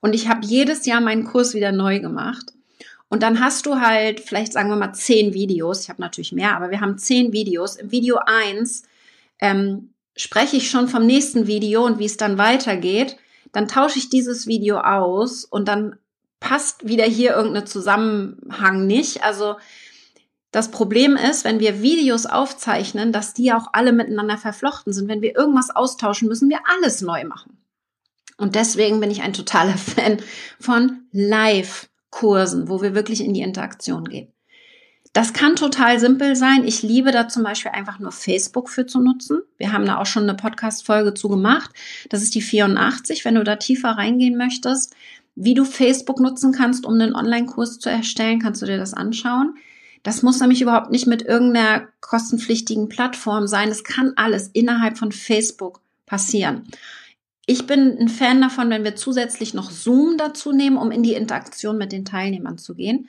Und 0.00 0.14
ich 0.14 0.28
habe 0.28 0.46
jedes 0.46 0.86
Jahr 0.86 1.00
meinen 1.00 1.24
Kurs 1.24 1.54
wieder 1.54 1.72
neu 1.72 2.00
gemacht. 2.00 2.52
Und 3.08 3.22
dann 3.22 3.40
hast 3.40 3.66
du 3.66 3.80
halt, 3.80 4.20
vielleicht 4.20 4.52
sagen 4.52 4.68
wir 4.68 4.76
mal 4.76 4.92
zehn 4.92 5.32
Videos, 5.32 5.82
ich 5.82 5.88
habe 5.88 6.02
natürlich 6.02 6.32
mehr, 6.32 6.56
aber 6.56 6.70
wir 6.70 6.80
haben 6.80 6.98
zehn 6.98 7.32
Videos. 7.32 7.76
Im 7.76 7.92
Video 7.92 8.18
eins 8.24 8.82
ähm, 9.40 9.90
spreche 10.16 10.56
ich 10.56 10.70
schon 10.70 10.88
vom 10.88 11.06
nächsten 11.06 11.46
Video 11.46 11.84
und 11.84 11.98
wie 11.98 12.04
es 12.04 12.16
dann 12.16 12.36
weitergeht. 12.36 13.16
Dann 13.52 13.68
tausche 13.68 13.98
ich 13.98 14.10
dieses 14.10 14.46
Video 14.46 14.78
aus 14.78 15.44
und 15.44 15.68
dann 15.68 15.96
passt 16.40 16.86
wieder 16.86 17.04
hier 17.04 17.34
irgendein 17.34 17.66
Zusammenhang 17.66 18.86
nicht. 18.86 19.22
Also 19.22 19.56
das 20.52 20.70
Problem 20.70 21.16
ist, 21.16 21.44
wenn 21.44 21.60
wir 21.60 21.82
Videos 21.82 22.26
aufzeichnen, 22.26 23.12
dass 23.12 23.34
die 23.34 23.52
auch 23.52 23.68
alle 23.72 23.92
miteinander 23.92 24.38
verflochten 24.38 24.92
sind. 24.92 25.08
Wenn 25.08 25.22
wir 25.22 25.36
irgendwas 25.36 25.70
austauschen, 25.70 26.28
müssen 26.28 26.48
wir 26.48 26.60
alles 26.64 27.00
neu 27.00 27.24
machen. 27.24 27.58
Und 28.38 28.54
deswegen 28.54 29.00
bin 29.00 29.10
ich 29.10 29.22
ein 29.22 29.32
totaler 29.32 29.76
Fan 29.76 30.18
von 30.60 31.02
Live-Kursen, 31.12 32.68
wo 32.68 32.82
wir 32.82 32.94
wirklich 32.94 33.22
in 33.24 33.34
die 33.34 33.42
Interaktion 33.42 34.04
gehen. 34.04 34.32
Das 35.12 35.32
kann 35.32 35.56
total 35.56 35.98
simpel 35.98 36.36
sein. 36.36 36.64
Ich 36.66 36.82
liebe 36.82 37.10
da 37.10 37.26
zum 37.26 37.42
Beispiel 37.42 37.70
einfach 37.70 37.98
nur 37.98 38.12
Facebook 38.12 38.68
für 38.68 38.84
zu 38.84 39.00
nutzen. 39.00 39.40
Wir 39.56 39.72
haben 39.72 39.86
da 39.86 39.96
auch 39.96 40.04
schon 40.04 40.24
eine 40.24 40.34
Podcast-Folge 40.34 41.14
zu 41.14 41.30
gemacht. 41.30 41.70
Das 42.10 42.22
ist 42.22 42.34
die 42.34 42.42
84, 42.42 43.24
wenn 43.24 43.36
du 43.36 43.42
da 43.42 43.56
tiefer 43.56 43.92
reingehen 43.92 44.36
möchtest. 44.36 44.94
Wie 45.36 45.54
du 45.54 45.64
Facebook 45.64 46.18
nutzen 46.18 46.52
kannst, 46.52 46.86
um 46.86 46.94
einen 46.94 47.14
Online-Kurs 47.14 47.78
zu 47.78 47.90
erstellen, 47.90 48.40
kannst 48.40 48.62
du 48.62 48.66
dir 48.66 48.78
das 48.78 48.94
anschauen. 48.94 49.54
Das 50.02 50.22
muss 50.22 50.40
nämlich 50.40 50.62
überhaupt 50.62 50.90
nicht 50.90 51.06
mit 51.06 51.22
irgendeiner 51.22 51.88
kostenpflichtigen 52.00 52.88
Plattform 52.88 53.46
sein. 53.46 53.68
Es 53.68 53.84
kann 53.84 54.14
alles 54.16 54.48
innerhalb 54.48 54.96
von 54.96 55.12
Facebook 55.12 55.80
passieren. 56.06 56.64
Ich 57.44 57.66
bin 57.66 57.98
ein 57.98 58.08
Fan 58.08 58.40
davon, 58.40 58.70
wenn 58.70 58.82
wir 58.82 58.96
zusätzlich 58.96 59.52
noch 59.52 59.70
Zoom 59.70 60.16
dazu 60.16 60.52
nehmen, 60.52 60.78
um 60.78 60.90
in 60.90 61.02
die 61.02 61.14
Interaktion 61.14 61.76
mit 61.76 61.92
den 61.92 62.04
Teilnehmern 62.04 62.56
zu 62.56 62.74
gehen. 62.74 63.08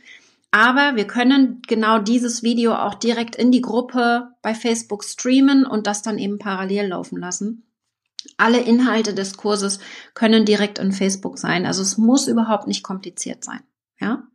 Aber 0.51 0.95
wir 0.95 1.07
können 1.07 1.61
genau 1.67 1.99
dieses 1.99 2.43
Video 2.43 2.73
auch 2.73 2.95
direkt 2.95 3.35
in 3.35 3.51
die 3.51 3.61
Gruppe 3.61 4.29
bei 4.41 4.53
Facebook 4.53 5.03
streamen 5.03 5.65
und 5.65 5.87
das 5.87 6.01
dann 6.01 6.17
eben 6.17 6.39
parallel 6.39 6.87
laufen 6.87 7.19
lassen. 7.19 7.63
Alle 8.37 8.59
Inhalte 8.59 9.13
des 9.13 9.37
Kurses 9.37 9.79
können 10.13 10.45
direkt 10.45 10.79
in 10.79 10.91
Facebook 10.91 11.39
sein. 11.39 11.65
Also 11.65 11.81
es 11.81 11.97
muss 11.97 12.27
überhaupt 12.27 12.67
nicht 12.67 12.83
kompliziert 12.83 13.43
sein. 13.43 13.61
Ja? 13.99 14.27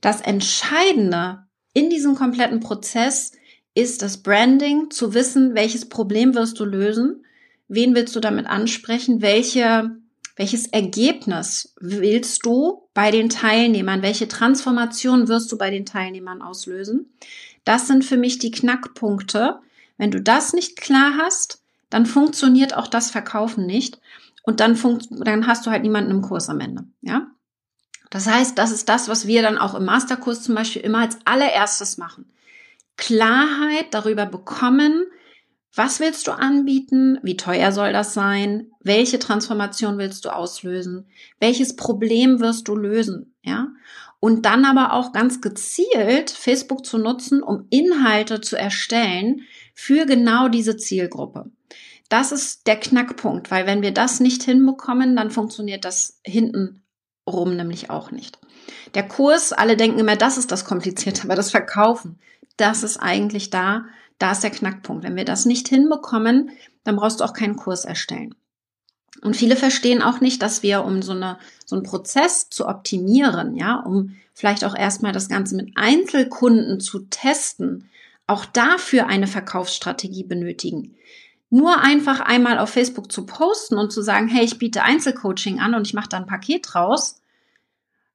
Das 0.00 0.20
Entscheidende 0.20 1.46
in 1.72 1.90
diesem 1.90 2.14
kompletten 2.14 2.60
Prozess 2.60 3.32
ist 3.74 4.02
das 4.02 4.22
Branding, 4.22 4.90
zu 4.90 5.14
wissen, 5.14 5.54
welches 5.54 5.88
Problem 5.88 6.34
wirst 6.34 6.58
du 6.60 6.64
lösen, 6.64 7.24
wen 7.68 7.94
willst 7.94 8.14
du 8.16 8.20
damit 8.20 8.46
ansprechen, 8.46 9.22
welche 9.22 9.90
Welches 10.38 10.68
Ergebnis 10.68 11.74
willst 11.80 12.46
du 12.46 12.88
bei 12.94 13.10
den 13.10 13.28
Teilnehmern? 13.28 14.02
Welche 14.02 14.28
Transformation 14.28 15.26
wirst 15.26 15.50
du 15.50 15.58
bei 15.58 15.68
den 15.68 15.84
Teilnehmern 15.84 16.42
auslösen? 16.42 17.12
Das 17.64 17.88
sind 17.88 18.04
für 18.04 18.16
mich 18.16 18.38
die 18.38 18.52
Knackpunkte. 18.52 19.58
Wenn 19.96 20.12
du 20.12 20.20
das 20.22 20.52
nicht 20.52 20.76
klar 20.76 21.14
hast, 21.18 21.60
dann 21.90 22.06
funktioniert 22.06 22.76
auch 22.76 22.86
das 22.86 23.10
Verkaufen 23.10 23.66
nicht. 23.66 24.00
Und 24.42 24.60
dann, 24.60 24.78
dann 25.10 25.46
hast 25.46 25.66
du 25.66 25.70
halt 25.70 25.82
niemanden 25.82 26.10
im 26.10 26.22
Kurs 26.22 26.48
am 26.48 26.60
Ende. 26.60 26.84
Ja? 27.00 27.26
Das 28.10 28.26
heißt, 28.26 28.56
das 28.56 28.70
ist 28.70 28.88
das, 28.88 29.08
was 29.08 29.26
wir 29.26 29.42
dann 29.42 29.58
auch 29.58 29.74
im 29.74 29.84
Masterkurs 29.84 30.42
zum 30.42 30.54
Beispiel 30.54 30.82
immer 30.82 31.00
als 31.00 31.18
allererstes 31.24 31.98
machen. 31.98 32.32
Klarheit 32.96 33.86
darüber 33.92 34.26
bekommen, 34.26 35.04
was 35.74 36.00
willst 36.00 36.26
du 36.26 36.32
anbieten? 36.32 37.18
Wie 37.22 37.36
teuer 37.36 37.70
soll 37.72 37.92
das 37.92 38.14
sein? 38.14 38.72
Welche 38.80 39.18
Transformation 39.18 39.98
willst 39.98 40.24
du 40.24 40.30
auslösen? 40.30 41.06
Welches 41.38 41.76
Problem 41.76 42.40
wirst 42.40 42.68
du 42.68 42.74
lösen? 42.74 43.34
Ja? 43.42 43.68
Und 44.18 44.46
dann 44.46 44.64
aber 44.64 44.94
auch 44.94 45.12
ganz 45.12 45.40
gezielt 45.40 46.30
Facebook 46.30 46.84
zu 46.84 46.98
nutzen, 46.98 47.42
um 47.42 47.66
Inhalte 47.70 48.40
zu 48.40 48.56
erstellen 48.56 49.42
für 49.74 50.06
genau 50.06 50.48
diese 50.48 50.76
Zielgruppe. 50.76 51.52
Das 52.08 52.32
ist 52.32 52.66
der 52.66 52.80
Knackpunkt, 52.80 53.50
weil 53.50 53.66
wenn 53.66 53.82
wir 53.82 53.92
das 53.92 54.20
nicht 54.20 54.42
hinbekommen, 54.42 55.14
dann 55.16 55.30
funktioniert 55.30 55.84
das 55.84 56.20
hinten 56.24 56.82
rum 57.28 57.56
nämlich 57.56 57.90
auch 57.90 58.10
nicht. 58.10 58.38
Der 58.94 59.06
Kurs, 59.06 59.52
alle 59.52 59.76
denken 59.76 59.98
immer, 59.98 60.16
das 60.16 60.38
ist 60.38 60.50
das 60.50 60.64
Komplizierte, 60.64 61.22
aber 61.24 61.36
das 61.36 61.50
Verkaufen, 61.50 62.18
das 62.56 62.82
ist 62.82 62.96
eigentlich 62.96 63.50
da, 63.50 63.84
da 64.18 64.32
ist 64.32 64.42
der 64.42 64.50
Knackpunkt. 64.50 65.04
Wenn 65.04 65.16
wir 65.16 65.24
das 65.24 65.44
nicht 65.44 65.68
hinbekommen, 65.68 66.50
dann 66.84 66.96
brauchst 66.96 67.20
du 67.20 67.24
auch 67.24 67.32
keinen 67.32 67.56
Kurs 67.56 67.84
erstellen. 67.84 68.34
Und 69.22 69.36
viele 69.36 69.56
verstehen 69.56 70.02
auch 70.02 70.20
nicht, 70.20 70.42
dass 70.42 70.62
wir, 70.62 70.84
um 70.84 71.02
so, 71.02 71.12
eine, 71.12 71.38
so 71.66 71.76
einen 71.76 71.84
Prozess 71.84 72.50
zu 72.50 72.66
optimieren, 72.66 73.56
ja, 73.56 73.76
um 73.76 74.16
vielleicht 74.32 74.64
auch 74.64 74.76
erstmal 74.76 75.12
das 75.12 75.28
Ganze 75.28 75.56
mit 75.56 75.72
Einzelkunden 75.76 76.78
zu 76.78 77.00
testen, 77.00 77.90
auch 78.28 78.44
dafür 78.44 79.06
eine 79.06 79.26
Verkaufsstrategie 79.26 80.22
benötigen. 80.22 80.96
Nur 81.50 81.80
einfach 81.80 82.20
einmal 82.20 82.58
auf 82.58 82.70
Facebook 82.70 83.10
zu 83.10 83.24
posten 83.24 83.78
und 83.78 83.90
zu 83.90 84.02
sagen, 84.02 84.28
hey, 84.28 84.44
ich 84.44 84.58
biete 84.58 84.82
Einzelcoaching 84.82 85.60
an 85.60 85.74
und 85.74 85.86
ich 85.86 85.94
mache 85.94 86.08
da 86.10 86.18
ein 86.18 86.26
Paket 86.26 86.66
draus, 86.70 87.22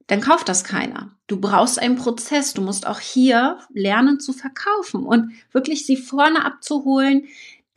dann 0.08 0.22
kauft 0.22 0.50
das 0.50 0.63
keiner. 0.63 1.16
Du 1.28 1.40
brauchst 1.40 1.80
einen 1.80 1.96
Prozess. 1.96 2.54
Du 2.54 2.62
musst 2.62 2.86
auch 2.86 3.00
hier 3.00 3.60
lernen 3.74 4.20
zu 4.20 4.34
verkaufen 4.34 5.06
und 5.06 5.32
wirklich 5.52 5.86
sie 5.86 5.98
vorne 5.98 6.46
abzuholen, 6.46 7.28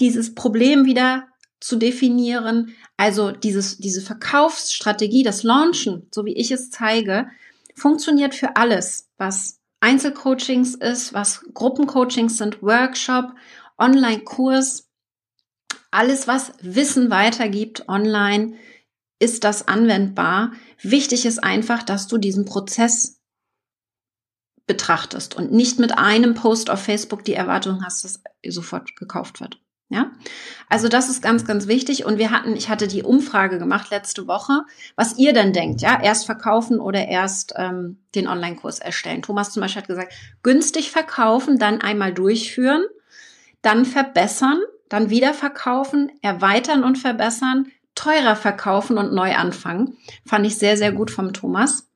dieses 0.01 0.35
Problem 0.35 0.85
wieder 0.85 1.29
zu 1.61 1.77
definieren. 1.77 2.75
Also 2.97 3.31
dieses, 3.31 3.79
diese 3.79 4.03
Verkaufsstrategie, 4.03 5.23
das 5.23 5.43
Launchen, 5.43 6.09
so 6.13 6.25
wie 6.25 6.35
ich 6.35 6.51
es 6.51 6.71
zeige, 6.71 7.31
funktioniert 7.75 8.35
für 8.35 8.57
alles, 8.57 9.09
was 9.19 9.61
Einzelcoachings 9.81 10.75
ist, 10.75 11.15
was 11.15 11.45
Gruppencoachings 11.55 12.39
sind, 12.39 12.63
Workshop, 12.63 13.35
Online-Kurs, 13.79 14.86
alles, 15.91 16.27
was 16.29 16.53
Wissen 16.61 17.11
weitergibt 17.11 17.89
online, 17.89 18.55
ist 19.19 19.45
das 19.45 19.67
anwendbar. 19.67 20.53
Wichtig 20.83 21.25
ist 21.27 21.43
einfach, 21.43 21.83
dass 21.83 22.07
du 22.07 22.19
diesen 22.19 22.45
Prozess 22.45 23.21
betrachtest 24.67 25.37
und 25.37 25.53
nicht 25.53 25.79
mit 25.79 25.97
einem 25.97 26.35
Post 26.35 26.71
auf 26.71 26.83
Facebook 26.83 27.25
die 27.25 27.35
Erwartung 27.35 27.85
hast, 27.85 28.05
dass 28.05 28.23
sofort 28.49 28.97
gekauft 28.97 29.41
wird. 29.41 29.61
Ja, 29.89 30.11
also 30.69 30.89
das 30.89 31.09
ist 31.09 31.23
ganz, 31.23 31.45
ganz 31.45 31.69
wichtig. 31.69 32.05
Und 32.05 32.19
wir 32.19 32.33
hatten, 32.33 32.57
ich 32.57 32.69
hatte 32.69 32.89
die 32.89 33.05
Umfrage 33.05 33.61
gemacht 33.61 33.91
letzte 33.91 34.27
Woche, 34.27 34.63
was 34.97 35.17
ihr 35.17 35.33
denn 35.33 35.53
denkt, 35.53 35.81
ja, 35.81 36.01
erst 36.03 36.27
verkaufen 36.27 36.81
oder 36.81 37.07
erst 37.07 37.55
ähm, 37.57 38.05
den 38.17 38.27
Online-Kurs 38.27 38.81
erstellen. 38.81 39.23
Thomas 39.23 39.53
zum 39.53 39.61
Beispiel 39.61 39.83
hat 39.83 39.89
gesagt, 39.89 40.13
günstig 40.43 40.91
verkaufen, 40.91 41.61
dann 41.61 41.81
einmal 41.81 42.13
durchführen, 42.13 42.85
dann 43.63 43.85
verbessern, 43.85 44.59
dann 44.89 45.11
wieder 45.11 45.35
verkaufen, 45.35 46.13
erweitern 46.23 46.85
und 46.85 46.97
verbessern, 46.97 47.71
teurer 47.95 48.37
verkaufen 48.37 48.99
und 48.99 49.13
neu 49.13 49.35
anfangen. 49.35 49.97
Fand 50.25 50.47
ich 50.47 50.59
sehr, 50.59 50.77
sehr 50.77 50.93
gut 50.93 51.11
vom 51.11 51.33
Thomas. 51.33 51.89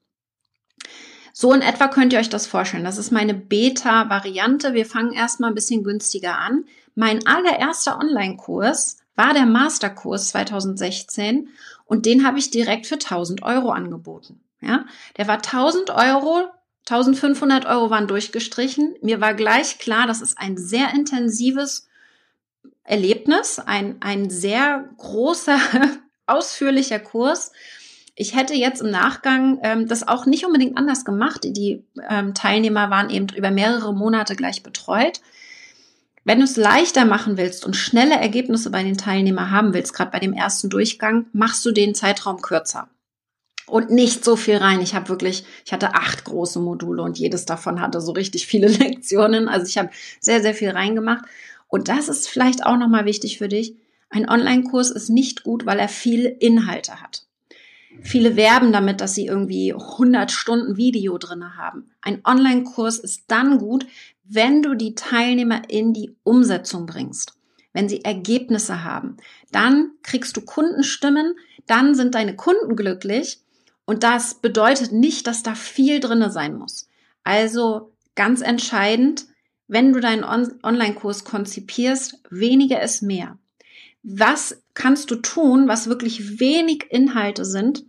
So 1.32 1.52
in 1.52 1.62
etwa 1.62 1.88
könnt 1.88 2.12
ihr 2.12 2.18
euch 2.18 2.28
das 2.28 2.46
vorstellen. 2.46 2.84
Das 2.84 2.98
ist 2.98 3.12
meine 3.12 3.34
Beta-Variante. 3.34 4.74
Wir 4.74 4.86
fangen 4.86 5.12
erstmal 5.12 5.50
ein 5.50 5.54
bisschen 5.54 5.84
günstiger 5.84 6.38
an. 6.38 6.64
Mein 6.94 7.26
allererster 7.26 7.98
Online-Kurs 7.98 8.98
war 9.14 9.32
der 9.32 9.46
Masterkurs 9.46 10.28
2016 10.28 11.48
und 11.84 12.06
den 12.06 12.26
habe 12.26 12.38
ich 12.38 12.50
direkt 12.50 12.86
für 12.86 12.94
1000 12.94 13.42
Euro 13.42 13.70
angeboten. 13.70 14.40
Ja, 14.60 14.86
der 15.16 15.28
war 15.28 15.36
1000 15.36 15.90
Euro, 15.90 16.48
1500 16.88 17.66
Euro 17.66 17.90
waren 17.90 18.08
durchgestrichen. 18.08 18.94
Mir 19.00 19.20
war 19.20 19.34
gleich 19.34 19.78
klar, 19.78 20.06
das 20.06 20.20
ist 20.20 20.38
ein 20.38 20.56
sehr 20.56 20.92
intensives 20.92 21.88
Erlebnis, 22.84 23.58
ein, 23.58 23.96
ein 24.00 24.30
sehr 24.30 24.88
großer, 24.96 25.58
ausführlicher 26.26 26.98
Kurs. 26.98 27.52
Ich 28.14 28.36
hätte 28.36 28.54
jetzt 28.54 28.82
im 28.82 28.90
Nachgang 28.90 29.60
ähm, 29.62 29.88
das 29.88 30.06
auch 30.06 30.26
nicht 30.26 30.44
unbedingt 30.44 30.76
anders 30.76 31.04
gemacht. 31.04 31.40
Die 31.44 31.84
ähm, 32.08 32.34
Teilnehmer 32.34 32.90
waren 32.90 33.10
eben 33.10 33.28
über 33.34 33.50
mehrere 33.50 33.94
Monate 33.94 34.36
gleich 34.36 34.62
betreut. 34.62 35.20
Wenn 36.24 36.38
du 36.38 36.44
es 36.44 36.56
leichter 36.56 37.04
machen 37.06 37.38
willst 37.38 37.64
und 37.64 37.76
schnelle 37.76 38.16
Ergebnisse 38.16 38.70
bei 38.70 38.82
den 38.82 38.98
Teilnehmern 38.98 39.50
haben 39.50 39.72
willst, 39.72 39.94
gerade 39.94 40.10
bei 40.10 40.18
dem 40.18 40.34
ersten 40.34 40.68
Durchgang, 40.68 41.26
machst 41.32 41.64
du 41.64 41.72
den 41.72 41.94
Zeitraum 41.94 42.42
kürzer 42.42 42.88
und 43.70 43.90
nicht 43.90 44.24
so 44.24 44.36
viel 44.36 44.56
rein. 44.56 44.80
Ich 44.80 44.94
habe 44.94 45.08
wirklich, 45.08 45.44
ich 45.64 45.72
hatte 45.72 45.94
acht 45.94 46.24
große 46.24 46.58
Module 46.58 47.02
und 47.02 47.18
jedes 47.18 47.46
davon 47.46 47.80
hatte 47.80 48.00
so 48.00 48.12
richtig 48.12 48.46
viele 48.46 48.66
Lektionen. 48.68 49.48
Also 49.48 49.66
ich 49.66 49.78
habe 49.78 49.90
sehr, 50.20 50.42
sehr 50.42 50.54
viel 50.54 50.70
reingemacht. 50.70 51.24
Und 51.70 51.88
das 51.88 52.08
ist 52.08 52.28
vielleicht 52.28 52.66
auch 52.66 52.76
nochmal 52.76 53.06
wichtig 53.06 53.38
für 53.38 53.48
dich. 53.48 53.76
Ein 54.10 54.28
Online-Kurs 54.28 54.90
ist 54.90 55.08
nicht 55.08 55.44
gut, 55.44 55.64
weil 55.64 55.78
er 55.78 55.88
viele 55.88 56.28
Inhalte 56.28 57.00
hat. 57.00 57.24
Viele 58.02 58.36
werben 58.36 58.72
damit, 58.72 59.00
dass 59.00 59.14
sie 59.14 59.26
irgendwie 59.26 59.72
100 59.72 60.30
Stunden 60.30 60.76
Video 60.76 61.16
drinne 61.16 61.56
haben. 61.56 61.90
Ein 62.02 62.20
Online-Kurs 62.24 62.98
ist 62.98 63.24
dann 63.28 63.58
gut, 63.58 63.86
wenn 64.24 64.62
du 64.62 64.74
die 64.74 64.94
Teilnehmer 64.94 65.62
in 65.68 65.92
die 65.92 66.14
Umsetzung 66.22 66.86
bringst. 66.86 67.34
Wenn 67.72 67.88
sie 67.88 68.04
Ergebnisse 68.04 68.84
haben, 68.84 69.16
dann 69.52 69.92
kriegst 70.02 70.36
du 70.36 70.40
Kundenstimmen, 70.40 71.34
dann 71.66 71.94
sind 71.94 72.14
deine 72.16 72.34
Kunden 72.34 72.74
glücklich 72.74 73.40
und 73.84 74.02
das 74.02 74.34
bedeutet 74.34 74.92
nicht, 74.92 75.26
dass 75.26 75.42
da 75.42 75.54
viel 75.54 76.00
drinne 76.00 76.30
sein 76.30 76.56
muss. 76.56 76.88
Also 77.22 77.92
ganz 78.16 78.40
entscheidend, 78.40 79.26
wenn 79.70 79.92
du 79.92 80.00
deinen 80.00 80.24
On 80.24 80.52
Online-Kurs 80.64 81.24
konzipierst, 81.24 82.18
weniger 82.28 82.82
ist 82.82 83.02
mehr. 83.02 83.38
Was 84.02 84.62
kannst 84.74 85.10
du 85.12 85.16
tun, 85.16 85.68
was 85.68 85.88
wirklich 85.88 86.40
wenig 86.40 86.86
Inhalte 86.90 87.44
sind, 87.44 87.84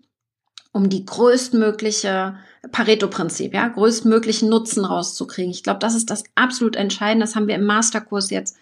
um 0.71 0.89
die 0.89 1.05
größtmögliche 1.05 2.35
Pareto-Prinzip, 2.71 3.55
ja, 3.55 3.67
größtmöglichen 3.67 4.47
Nutzen 4.47 4.85
rauszukriegen? 4.85 5.51
Ich 5.51 5.63
glaube, 5.63 5.79
das 5.79 5.95
ist 5.95 6.11
das 6.11 6.23
absolut 6.35 6.75
Entscheidende. 6.75 7.25
Das 7.25 7.35
haben 7.35 7.47
wir 7.47 7.55
im 7.55 7.65
Masterkurs 7.65 8.29
jetzt 8.29 8.57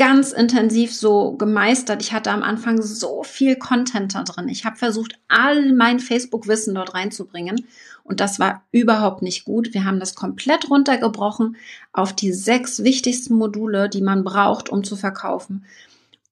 ganz 0.00 0.32
intensiv 0.32 0.94
so 0.94 1.32
gemeistert. 1.32 2.00
Ich 2.00 2.14
hatte 2.14 2.30
am 2.30 2.42
Anfang 2.42 2.80
so 2.80 3.22
viel 3.22 3.56
Content 3.56 4.14
da 4.14 4.22
drin. 4.22 4.48
Ich 4.48 4.64
habe 4.64 4.76
versucht, 4.76 5.18
all 5.28 5.74
mein 5.74 6.00
Facebook-Wissen 6.00 6.74
dort 6.74 6.94
reinzubringen. 6.94 7.66
Und 8.02 8.20
das 8.20 8.40
war 8.40 8.62
überhaupt 8.72 9.20
nicht 9.20 9.44
gut. 9.44 9.74
Wir 9.74 9.84
haben 9.84 10.00
das 10.00 10.14
komplett 10.14 10.70
runtergebrochen 10.70 11.56
auf 11.92 12.14
die 12.14 12.32
sechs 12.32 12.82
wichtigsten 12.82 13.34
Module, 13.34 13.90
die 13.90 14.00
man 14.00 14.24
braucht, 14.24 14.70
um 14.70 14.84
zu 14.84 14.96
verkaufen. 14.96 15.66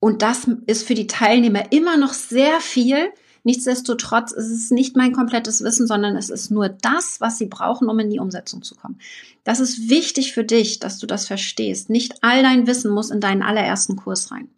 Und 0.01 0.23
das 0.23 0.49
ist 0.65 0.87
für 0.87 0.95
die 0.95 1.07
Teilnehmer 1.07 1.71
immer 1.71 1.99
noch 1.99 2.15
sehr 2.15 2.61
viel. 2.61 3.11
Nichtsdestotrotz 3.49 4.33
ist 4.33 4.51
es 4.51 4.71
nicht 4.71 4.95
mein 4.95 5.15
komplettes 5.15 5.65
Wissen, 5.65 5.87
sondern 5.87 6.19
es 6.19 6.29
ist 6.29 6.51
nur 6.51 6.69
das, 6.69 7.19
was 7.23 7.39
sie 7.39 7.47
brauchen, 7.47 7.89
um 7.89 7.99
in 7.99 8.11
die 8.11 8.19
Umsetzung 8.19 8.61
zu 8.61 8.75
kommen. 8.75 9.01
Das 9.43 9.59
ist 9.59 9.89
wichtig 9.89 10.35
für 10.35 10.45
dich, 10.45 10.81
dass 10.81 10.99
du 10.99 11.07
das 11.07 11.27
verstehst. 11.27 11.89
Nicht 11.89 12.23
all 12.23 12.43
dein 12.43 12.67
Wissen 12.67 12.91
muss 12.91 13.09
in 13.09 13.21
deinen 13.23 13.41
allerersten 13.41 13.97
Kurs 13.97 14.31
rein. 14.31 14.51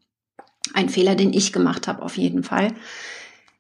Ein 0.75 0.89
Fehler, 0.89 1.15
den 1.15 1.33
ich 1.33 1.53
gemacht 1.53 1.87
habe, 1.87 2.03
auf 2.03 2.17
jeden 2.17 2.43
Fall. 2.43 2.75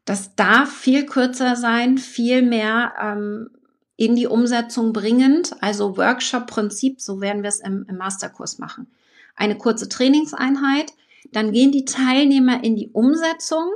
Das 0.04 0.34
darf 0.34 0.68
viel 0.68 1.06
kürzer 1.06 1.54
sein, 1.54 1.98
viel 1.98 2.42
mehr 2.42 2.92
ähm, 3.00 3.50
in 3.94 4.16
die 4.16 4.26
Umsetzung 4.26 4.92
bringend, 4.92 5.54
also 5.62 5.96
Workshop-Prinzip, 5.96 7.00
so 7.00 7.20
werden 7.20 7.44
wir 7.44 7.50
es 7.50 7.60
im, 7.60 7.86
im 7.88 7.98
Masterkurs 7.98 8.58
machen. 8.58 8.88
Eine 9.36 9.56
kurze 9.56 9.88
Trainingseinheit, 9.88 10.92
dann 11.30 11.52
gehen 11.52 11.70
die 11.70 11.84
Teilnehmer 11.84 12.64
in 12.64 12.74
die 12.74 12.88
Umsetzung 12.88 13.70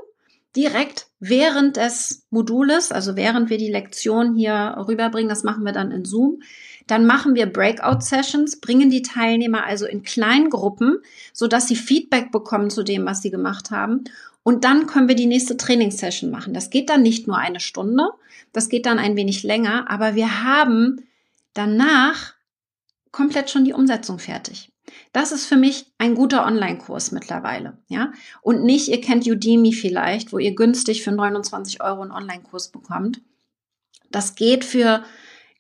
direkt 0.57 1.09
während 1.21 1.77
des 1.77 2.27
Modules, 2.31 2.93
also 2.93 3.17
während 3.17 3.51
wir 3.51 3.59
die 3.59 3.71
Lektion 3.71 4.35
hier 4.35 4.77
rüberbringen, 4.87 5.29
das 5.29 5.43
machen 5.43 5.65
wir 5.65 5.73
dann 5.73 5.91
in 5.91 6.05
Zoom. 6.05 6.41
Dann 6.87 7.07
machen 7.07 7.35
wir 7.35 7.47
Breakout-Sessions, 7.47 8.61
bringen 8.61 8.91
die 8.91 9.03
Teilnehmer 9.03 9.65
also 9.65 9.87
in 9.87 10.03
kleinen 10.03 10.51
Gruppen, 10.51 10.99
so 11.33 11.47
dass 11.47 11.67
sie 11.67 11.77
Feedback 11.77 12.31
bekommen 12.31 12.69
zu 12.69 12.83
dem, 12.83 13.07
was 13.07 13.23
sie 13.23 13.31
gemacht 13.31 13.71
haben. 13.71 14.05
Und 14.43 14.65
dann 14.65 14.87
können 14.87 15.09
wir 15.09 15.15
die 15.15 15.27
nächste 15.27 15.57
Trainingssession 15.57 16.31
machen. 16.31 16.53
Das 16.53 16.69
geht 16.69 16.91
dann 16.91 17.03
nicht 17.03 17.27
nur 17.27 17.39
eine 17.39 17.61
Stunde, 17.61 18.11
das 18.53 18.69
geht 18.69 18.85
dann 18.85 18.99
ein 18.99 19.17
wenig 19.17 19.43
länger, 19.43 19.91
aber 19.91 20.15
wir 20.15 20.45
haben 20.45 21.07
danach 21.55 22.35
komplett 23.11 23.49
schon 23.49 23.65
die 23.65 23.73
Umsetzung 23.73 24.19
fertig. 24.19 24.74
Das 25.13 25.33
ist 25.33 25.47
für 25.47 25.57
mich 25.57 25.87
ein 25.99 26.15
guter 26.15 26.45
Online-Kurs 26.47 27.13
mittlerweile, 27.13 27.79
ja. 27.89 28.13
Und 28.43 28.65
nicht, 28.65 28.89
ihr 28.89 29.01
kennt 29.01 29.27
Udemy 29.27 29.73
vielleicht, 29.73 30.33
wo 30.33 30.39
ihr 30.39 30.55
günstig 30.55 31.03
für 31.03 31.13
29 31.13 31.83
Euro 31.83 32.03
einen 32.03 32.13
Online-Kurs 32.13 32.71
bekommt. 32.71 33.21
Das 34.11 34.35
geht 34.35 34.65
für 34.65 35.05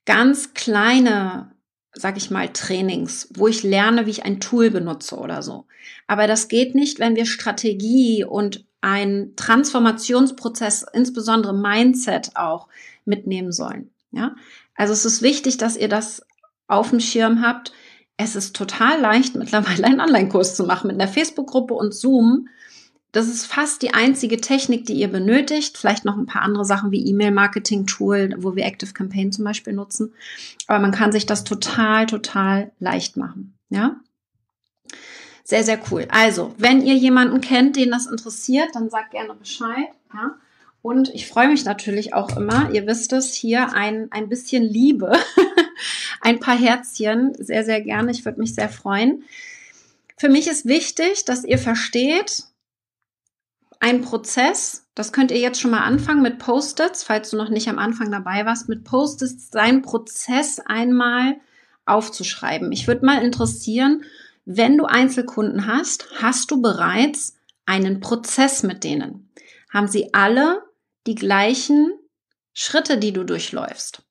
ganz 0.04 0.54
kleine 0.54 1.54
sag 1.94 2.16
ich 2.16 2.30
mal, 2.30 2.48
Trainings, 2.48 3.28
wo 3.34 3.46
ich 3.46 3.62
lerne, 3.62 4.06
wie 4.06 4.10
ich 4.10 4.24
ein 4.24 4.40
Tool 4.40 4.70
benutze 4.70 5.16
oder 5.16 5.42
so. 5.42 5.66
Aber 6.06 6.26
das 6.26 6.48
geht 6.48 6.74
nicht, 6.74 6.98
wenn 6.98 7.16
wir 7.16 7.24
Strategie 7.24 8.24
und 8.24 8.66
ein 8.80 9.32
Transformationsprozess, 9.36 10.84
insbesondere 10.92 11.54
Mindset 11.54 12.32
auch 12.34 12.68
mitnehmen 13.04 13.52
sollen. 13.52 13.90
Ja, 14.10 14.34
also 14.74 14.92
es 14.92 15.04
ist 15.04 15.22
wichtig, 15.22 15.56
dass 15.56 15.76
ihr 15.76 15.88
das 15.88 16.22
auf 16.66 16.90
dem 16.90 17.00
Schirm 17.00 17.42
habt. 17.42 17.72
Es 18.16 18.36
ist 18.36 18.54
total 18.54 19.00
leicht, 19.00 19.34
mittlerweile 19.36 19.84
einen 19.84 20.00
Online-Kurs 20.00 20.54
zu 20.54 20.64
machen 20.64 20.88
mit 20.88 21.00
einer 21.00 21.10
Facebook-Gruppe 21.10 21.74
und 21.74 21.94
Zoom 21.94 22.48
das 23.14 23.28
ist 23.28 23.46
fast 23.46 23.80
die 23.82 23.94
einzige 23.94 24.40
Technik, 24.40 24.86
die 24.86 24.94
ihr 24.94 25.06
benötigt. 25.06 25.78
Vielleicht 25.78 26.04
noch 26.04 26.16
ein 26.16 26.26
paar 26.26 26.42
andere 26.42 26.64
Sachen 26.64 26.90
wie 26.90 27.06
E-Mail-Marketing-Tool, 27.06 28.34
wo 28.38 28.56
wir 28.56 28.64
Active 28.64 28.92
Campaign 28.92 29.30
zum 29.30 29.44
Beispiel 29.44 29.72
nutzen. 29.72 30.12
Aber 30.66 30.80
man 30.80 30.90
kann 30.90 31.12
sich 31.12 31.24
das 31.24 31.44
total, 31.44 32.06
total 32.06 32.72
leicht 32.80 33.16
machen. 33.16 33.56
Ja? 33.70 34.00
Sehr, 35.44 35.62
sehr 35.62 35.78
cool. 35.92 36.08
Also, 36.10 36.56
wenn 36.58 36.82
ihr 36.82 36.96
jemanden 36.96 37.40
kennt, 37.40 37.76
den 37.76 37.92
das 37.92 38.06
interessiert, 38.06 38.70
dann 38.72 38.90
sagt 38.90 39.12
gerne 39.12 39.34
Bescheid. 39.34 39.90
Ja? 40.12 40.34
Und 40.82 41.08
ich 41.14 41.28
freue 41.28 41.46
mich 41.46 41.64
natürlich 41.64 42.14
auch 42.14 42.36
immer, 42.36 42.70
ihr 42.72 42.84
wisst 42.88 43.12
es, 43.12 43.32
hier 43.32 43.72
ein, 43.74 44.08
ein 44.10 44.28
bisschen 44.28 44.64
Liebe, 44.64 45.12
ein 46.24 46.40
paar 46.40 46.56
Herzchen, 46.56 47.34
sehr, 47.38 47.64
sehr 47.64 47.82
gerne. 47.82 48.10
Ich 48.10 48.24
würde 48.24 48.40
mich 48.40 48.54
sehr 48.54 48.70
freuen. 48.70 49.24
Für 50.16 50.30
mich 50.30 50.48
ist 50.48 50.64
wichtig, 50.64 51.24
dass 51.26 51.44
ihr 51.44 51.58
versteht, 51.58 52.44
ein 53.78 54.00
Prozess, 54.00 54.86
das 54.94 55.12
könnt 55.12 55.30
ihr 55.30 55.38
jetzt 55.38 55.60
schon 55.60 55.70
mal 55.70 55.82
anfangen 55.82 56.22
mit 56.22 56.38
Post-its, 56.38 57.02
falls 57.02 57.30
du 57.30 57.36
noch 57.36 57.50
nicht 57.50 57.68
am 57.68 57.78
Anfang 57.78 58.10
dabei 58.10 58.46
warst, 58.46 58.70
mit 58.70 58.84
Post-its 58.84 59.50
seinen 59.50 59.82
Prozess 59.82 60.60
einmal 60.60 61.36
aufzuschreiben. 61.84 62.72
Ich 62.72 62.86
würde 62.88 63.04
mal 63.04 63.22
interessieren, 63.22 64.04
wenn 64.46 64.78
du 64.78 64.86
Einzelkunden 64.86 65.66
hast, 65.66 66.08
hast 66.22 66.50
du 66.50 66.62
bereits 66.62 67.36
einen 67.66 68.00
Prozess 68.00 68.62
mit 68.62 68.82
denen? 68.82 69.30
Haben 69.70 69.88
sie 69.88 70.14
alle 70.14 70.62
die 71.06 71.16
gleichen 71.16 71.92
Schritte, 72.54 72.96
die 72.96 73.12
du 73.12 73.24
durchläufst? 73.24 74.03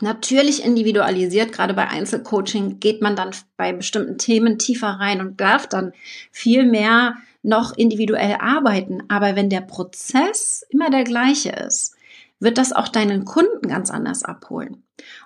Natürlich 0.00 0.64
individualisiert, 0.64 1.52
gerade 1.52 1.72
bei 1.72 1.86
Einzelcoaching 1.86 2.80
geht 2.80 3.00
man 3.00 3.14
dann 3.14 3.30
bei 3.56 3.72
bestimmten 3.72 4.18
Themen 4.18 4.58
tiefer 4.58 4.88
rein 4.88 5.20
und 5.20 5.40
darf 5.40 5.68
dann 5.68 5.92
viel 6.32 6.64
mehr 6.64 7.16
noch 7.42 7.76
individuell 7.76 8.36
arbeiten. 8.40 9.04
Aber 9.08 9.36
wenn 9.36 9.50
der 9.50 9.60
Prozess 9.60 10.66
immer 10.70 10.90
der 10.90 11.04
gleiche 11.04 11.50
ist, 11.50 11.94
wird 12.40 12.58
das 12.58 12.72
auch 12.72 12.88
deinen 12.88 13.24
Kunden 13.24 13.68
ganz 13.68 13.90
anders 13.90 14.24
abholen. 14.24 14.82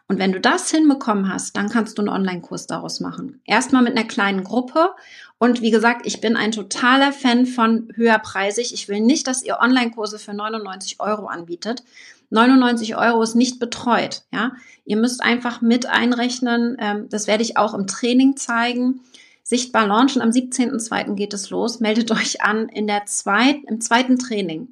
Und 0.06 0.18
wenn 0.18 0.32
du 0.32 0.40
das 0.40 0.70
hinbekommen 0.70 1.32
hast, 1.32 1.56
dann 1.56 1.68
kannst 1.68 1.98
du 1.98 2.02
einen 2.02 2.08
Online-Kurs 2.08 2.66
daraus 2.66 3.00
machen. 3.00 3.40
Erstmal 3.44 3.82
mit 3.82 3.96
einer 3.96 4.06
kleinen 4.06 4.44
Gruppe. 4.44 4.90
Und 5.38 5.60
wie 5.62 5.70
gesagt, 5.70 6.06
ich 6.06 6.20
bin 6.20 6.36
ein 6.36 6.52
totaler 6.52 7.12
Fan 7.12 7.46
von 7.46 7.90
höherpreisig. 7.94 8.72
Ich 8.72 8.88
will 8.88 9.00
nicht, 9.00 9.26
dass 9.26 9.42
ihr 9.42 9.58
Online-Kurse 9.60 10.18
für 10.18 10.34
99 10.34 11.00
Euro 11.00 11.26
anbietet. 11.26 11.82
99 12.30 12.96
Euro 12.96 13.22
ist 13.22 13.34
nicht 13.34 13.58
betreut. 13.58 14.22
Ja, 14.32 14.52
ihr 14.84 14.96
müsst 14.96 15.22
einfach 15.22 15.60
mit 15.60 15.86
einrechnen. 15.86 16.76
Ähm, 16.78 17.08
das 17.08 17.26
werde 17.26 17.42
ich 17.42 17.56
auch 17.56 17.74
im 17.74 17.86
Training 17.86 18.36
zeigen 18.36 19.00
sichtbar 19.48 19.86
launchen. 19.86 20.20
Am 20.20 20.28
17.02. 20.28 21.14
geht 21.14 21.32
es 21.32 21.48
los. 21.48 21.80
Meldet 21.80 22.10
euch 22.10 22.42
an. 22.42 22.68
In 22.68 22.86
der 22.86 23.06
zweiten, 23.06 23.66
im 23.66 23.80
zweiten 23.80 24.18
Training 24.18 24.68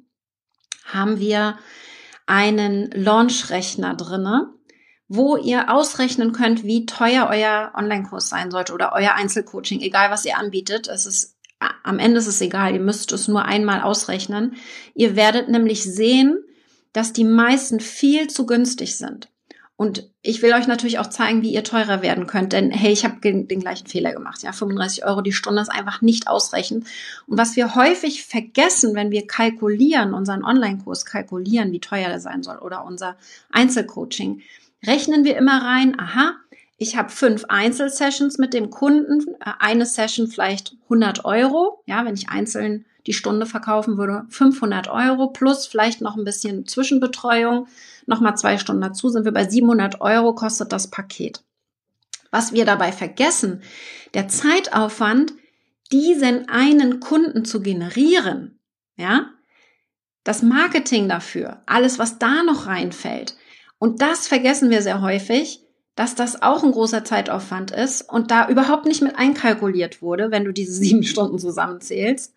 haben 0.85 1.19
wir 1.19 1.57
einen 2.27 2.91
Launch-Rechner 2.91 3.95
drinne, 3.95 4.53
wo 5.07 5.35
ihr 5.35 5.73
ausrechnen 5.73 6.31
könnt, 6.31 6.63
wie 6.63 6.85
teuer 6.85 7.27
euer 7.29 7.71
Online-Kurs 7.75 8.29
sein 8.29 8.51
sollte 8.51 8.73
oder 8.73 8.91
euer 8.93 9.15
Einzelcoaching, 9.15 9.81
egal 9.81 10.11
was 10.11 10.25
ihr 10.25 10.37
anbietet. 10.37 10.87
Es 10.87 11.05
ist 11.05 11.37
am 11.83 11.97
Ende 11.97 12.19
ist 12.19 12.27
es 12.27 12.39
egal, 12.41 12.73
ihr 12.73 12.79
müsst 12.79 13.11
es 13.13 13.27
nur 13.27 13.45
einmal 13.45 13.81
ausrechnen. 13.81 14.57
Ihr 14.93 15.15
werdet 15.15 15.49
nämlich 15.49 15.83
sehen, 15.83 16.37
dass 16.93 17.13
die 17.13 17.23
meisten 17.23 17.79
viel 17.79 18.27
zu 18.27 18.45
günstig 18.45 18.97
sind. 18.97 19.29
Und 19.77 20.09
ich 20.23 20.41
will 20.41 20.53
euch 20.53 20.65
natürlich 20.65 20.97
auch 20.97 21.05
zeigen, 21.05 21.43
wie 21.43 21.53
ihr 21.53 21.63
teurer 21.63 22.01
werden 22.01 22.25
könnt, 22.25 22.51
denn 22.51 22.71
hey, 22.71 22.91
ich 22.91 23.05
habe 23.05 23.21
den, 23.21 23.47
gleichen 23.47 23.85
Fehler 23.85 24.11
gemacht. 24.11 24.41
Ja, 24.41 24.51
35 24.51 25.05
Euro 25.05 25.21
die 25.21 25.31
Stunde 25.31 25.61
ist 25.61 25.69
einfach 25.69 26.01
nicht 26.01 26.27
ausreichend. 26.27 26.87
Und 27.27 27.37
was 27.37 27.55
wir 27.55 27.75
häufig 27.75 28.25
vergessen, 28.25 28.95
wenn 28.95 29.11
wir 29.11 29.27
kalkulieren, 29.27 30.15
unseren 30.15 30.43
Online-Kurs 30.43 31.05
kalkulieren, 31.05 31.71
wie 31.71 31.79
teuer 31.79 32.07
der 32.07 32.19
sein 32.19 32.41
soll 32.41 32.57
oder 32.57 32.85
unser 32.85 33.17
Einzelcoaching, 33.51 34.41
rechnen 34.83 35.23
wir 35.23 35.37
immer 35.37 35.61
rein, 35.61 35.99
aha, 35.99 36.33
ich 36.77 36.95
habe 36.95 37.09
fünf 37.09 37.45
Einzelsessions 37.49 38.37
mit 38.37 38.53
dem 38.53 38.69
Kunden, 38.69 39.35
äh, 39.39 39.51
eine 39.59 39.85
Session 39.85 40.27
vielleicht 40.27 40.75
100 40.83 41.25
Euro, 41.25 41.83
ja, 41.85 42.05
wenn 42.05 42.13
ich 42.13 42.29
einzeln 42.29 42.85
die 43.07 43.13
Stunde 43.13 43.45
verkaufen 43.45 43.97
würde, 43.97 44.25
500 44.29 44.89
Euro 44.89 45.29
plus 45.29 45.65
vielleicht 45.65 46.01
noch 46.01 46.17
ein 46.17 46.25
bisschen 46.25 46.67
Zwischenbetreuung, 46.67 47.67
nochmal 48.05 48.37
zwei 48.37 48.57
Stunden 48.57 48.81
dazu, 48.81 49.09
sind 49.09 49.25
wir 49.25 49.31
bei 49.31 49.47
700 49.47 50.01
Euro 50.01 50.35
kostet 50.35 50.71
das 50.71 50.89
Paket. 50.89 51.43
Was 52.31 52.51
wir 52.51 52.65
dabei 52.65 52.91
vergessen, 52.91 53.61
der 54.13 54.27
Zeitaufwand, 54.27 55.33
diesen 55.91 56.49
einen 56.49 56.99
Kunden 56.99 57.45
zu 57.45 57.61
generieren, 57.61 58.59
ja, 58.97 59.31
das 60.25 60.43
Marketing 60.43 61.07
dafür, 61.07 61.63
alles, 61.65 61.97
was 61.99 62.19
da 62.19 62.43
noch 62.43 62.67
reinfällt. 62.67 63.37
Und 63.79 64.01
das 64.01 64.27
vergessen 64.27 64.69
wir 64.69 64.81
sehr 64.81 65.01
häufig, 65.01 65.66
dass 65.97 66.15
das 66.15 66.41
auch 66.41 66.63
ein 66.63 66.71
großer 66.71 67.03
Zeitaufwand 67.03 67.71
ist 67.71 68.09
und 68.09 68.31
da 68.31 68.47
überhaupt 68.47 68.85
nicht 68.85 69.01
mit 69.01 69.17
einkalkuliert 69.17 70.01
wurde, 70.01 70.31
wenn 70.31 70.45
du 70.45 70.53
diese 70.53 70.71
sieben 70.81 71.03
Stunden 71.03 71.37
zusammenzählst 71.37 72.33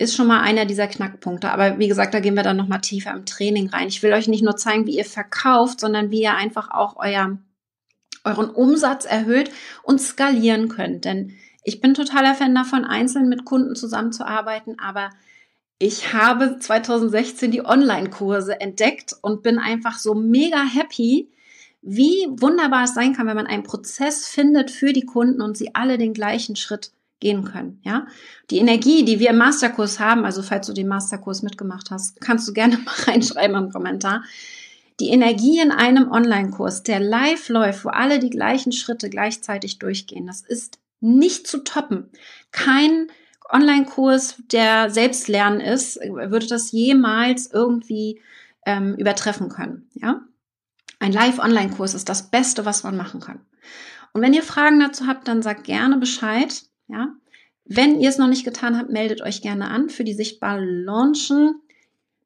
ist 0.00 0.16
schon 0.16 0.28
mal 0.28 0.40
einer 0.40 0.64
dieser 0.64 0.86
Knackpunkte. 0.86 1.50
Aber 1.50 1.78
wie 1.78 1.86
gesagt, 1.86 2.14
da 2.14 2.20
gehen 2.20 2.34
wir 2.34 2.42
dann 2.42 2.56
noch 2.56 2.68
mal 2.68 2.78
tiefer 2.78 3.12
im 3.12 3.26
Training 3.26 3.68
rein. 3.68 3.88
Ich 3.88 4.02
will 4.02 4.14
euch 4.14 4.28
nicht 4.28 4.42
nur 4.42 4.56
zeigen, 4.56 4.86
wie 4.86 4.96
ihr 4.96 5.04
verkauft, 5.04 5.78
sondern 5.78 6.10
wie 6.10 6.22
ihr 6.22 6.34
einfach 6.34 6.70
auch 6.70 6.96
euer, 6.96 7.36
euren 8.24 8.48
Umsatz 8.48 9.04
erhöht 9.04 9.50
und 9.82 10.00
skalieren 10.00 10.70
könnt. 10.70 11.04
Denn 11.04 11.34
ich 11.64 11.82
bin 11.82 11.92
totaler 11.92 12.34
Fan 12.34 12.54
davon, 12.54 12.86
einzeln 12.86 13.28
mit 13.28 13.44
Kunden 13.44 13.76
zusammenzuarbeiten, 13.76 14.78
aber 14.78 15.10
ich 15.78 16.14
habe 16.14 16.58
2016 16.58 17.50
die 17.50 17.64
Online-Kurse 17.64 18.58
entdeckt 18.58 19.14
und 19.20 19.42
bin 19.42 19.58
einfach 19.58 19.98
so 19.98 20.14
mega 20.14 20.62
happy, 20.62 21.30
wie 21.82 22.26
wunderbar 22.28 22.84
es 22.84 22.94
sein 22.94 23.14
kann, 23.14 23.26
wenn 23.26 23.36
man 23.36 23.46
einen 23.46 23.62
Prozess 23.62 24.26
findet 24.26 24.70
für 24.70 24.92
die 24.92 25.06
Kunden 25.06 25.40
und 25.40 25.56
sie 25.56 25.74
alle 25.74 25.98
den 25.98 26.12
gleichen 26.12 26.56
Schritt 26.56 26.92
gehen 27.20 27.44
können, 27.44 27.80
ja. 27.82 28.06
Die 28.50 28.58
Energie, 28.58 29.04
die 29.04 29.20
wir 29.20 29.30
im 29.30 29.38
Masterkurs 29.38 30.00
haben, 30.00 30.24
also 30.24 30.42
falls 30.42 30.66
du 30.66 30.72
den 30.72 30.88
Masterkurs 30.88 31.42
mitgemacht 31.42 31.90
hast, 31.90 32.20
kannst 32.20 32.48
du 32.48 32.52
gerne 32.52 32.78
mal 32.84 32.94
reinschreiben 33.06 33.56
im 33.56 33.70
Kommentar. 33.70 34.24
Die 35.00 35.08
Energie 35.08 35.60
in 35.60 35.70
einem 35.70 36.10
Online-Kurs, 36.10 36.82
der 36.82 37.00
live 37.00 37.48
läuft, 37.48 37.84
wo 37.84 37.88
alle 37.88 38.18
die 38.18 38.30
gleichen 38.30 38.72
Schritte 38.72 39.08
gleichzeitig 39.08 39.78
durchgehen, 39.78 40.26
das 40.26 40.42
ist 40.42 40.78
nicht 41.00 41.46
zu 41.46 41.64
toppen. 41.64 42.10
Kein 42.52 43.08
Online-Kurs, 43.50 44.36
der 44.52 44.90
Selbstlernen 44.90 45.60
ist, 45.60 45.96
würde 45.96 46.46
das 46.46 46.72
jemals 46.72 47.50
irgendwie 47.50 48.20
ähm, 48.66 48.94
übertreffen 48.96 49.48
können, 49.48 49.88
ja. 49.94 50.22
Ein 51.00 51.12
Live-Online-Kurs 51.12 51.94
ist 51.94 52.08
das 52.08 52.30
Beste, 52.30 52.64
was 52.64 52.84
man 52.84 52.96
machen 52.96 53.20
kann. 53.20 53.40
Und 54.12 54.22
wenn 54.22 54.34
ihr 54.34 54.42
Fragen 54.42 54.78
dazu 54.78 55.06
habt, 55.06 55.26
dann 55.26 55.42
sagt 55.42 55.64
gerne 55.64 55.96
Bescheid. 55.96 56.62
Ja? 56.88 57.08
Wenn 57.64 58.00
ihr 58.00 58.08
es 58.08 58.18
noch 58.18 58.28
nicht 58.28 58.44
getan 58.44 58.78
habt, 58.78 58.90
meldet 58.90 59.22
euch 59.22 59.42
gerne 59.42 59.68
an 59.68 59.88
für 59.88 60.04
die 60.04 60.14
Sichtbar 60.14 60.60
Launchen 60.60 61.60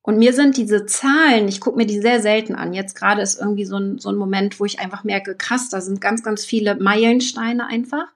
Und 0.04 0.17
mir 0.17 0.34
sind 0.34 0.58
diese 0.58 0.86
Zahlen, 0.86 1.47
ich 1.47 1.62
gucke 1.62 1.78
mir 1.78 1.86
die 1.86 2.00
sehr 2.00 2.21
selten 2.21 2.56
an. 2.56 2.74
Jetzt 2.74 2.95
gerade 2.95 3.21
ist 3.21 3.39
irgendwie 3.39 3.65
so 3.65 3.78
ein, 3.78 4.00
so 4.00 4.10
ein 4.10 4.15
Moment, 4.15 4.60
wo 4.60 4.65
ich 4.65 4.80
einfach 4.80 5.04
merke, 5.04 5.36
krass, 5.36 5.69
da 5.69 5.80
sind 5.80 6.02
ganz, 6.02 6.24
ganz 6.24 6.43
viele 6.43 6.76
Meilensteine 6.76 7.67
einfach. 7.67 8.08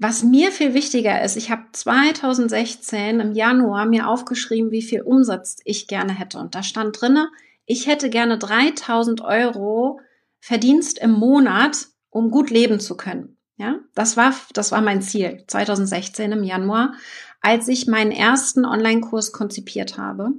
Was 0.00 0.22
mir 0.22 0.52
viel 0.52 0.74
wichtiger 0.74 1.22
ist, 1.22 1.36
ich 1.36 1.50
habe 1.50 1.64
2016 1.72 3.18
im 3.18 3.32
Januar 3.32 3.84
mir 3.84 4.08
aufgeschrieben, 4.08 4.70
wie 4.70 4.82
viel 4.82 5.02
Umsatz 5.02 5.56
ich 5.64 5.88
gerne 5.88 6.16
hätte. 6.16 6.38
Und 6.38 6.54
da 6.54 6.62
stand 6.62 7.00
drinne, 7.00 7.28
ich 7.66 7.88
hätte 7.88 8.08
gerne 8.08 8.38
3000 8.38 9.20
Euro 9.22 10.00
Verdienst 10.40 10.98
im 11.00 11.10
Monat, 11.10 11.88
um 12.10 12.30
gut 12.30 12.50
leben 12.50 12.78
zu 12.78 12.96
können. 12.96 13.36
Ja, 13.56 13.80
das 13.96 14.16
war, 14.16 14.32
das 14.52 14.70
war 14.70 14.80
mein 14.80 15.02
Ziel 15.02 15.42
2016 15.48 16.30
im 16.30 16.44
Januar, 16.44 16.92
als 17.40 17.66
ich 17.66 17.88
meinen 17.88 18.12
ersten 18.12 18.64
Online-Kurs 18.64 19.32
konzipiert 19.32 19.98
habe, 19.98 20.30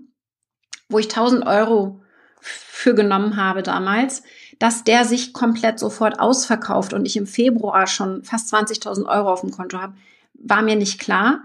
wo 0.88 1.00
ich 1.00 1.08
1000 1.08 1.45
Euro 1.45 2.02
für 2.39 2.95
genommen 2.95 3.36
habe 3.36 3.62
damals 3.62 4.24
dass 4.60 4.84
der 4.84 5.06
sich 5.06 5.34
komplett 5.34 5.80
sofort 5.80 6.19
ausverkauft 6.19 6.93
und 6.93 7.06
ich 7.06 7.15
im 7.15 7.28
Februar 7.28 7.88
schon 7.88 8.24
fast 8.24 8.54
20.000 8.54 9.06
Euro 9.06 9.32
auf 9.32 9.41
dem 9.41 9.52
Konto 9.52 9.80
habe, 9.80 9.95
war 10.34 10.62
mir 10.62 10.76
nicht 10.76 11.00
klar. 11.00 11.43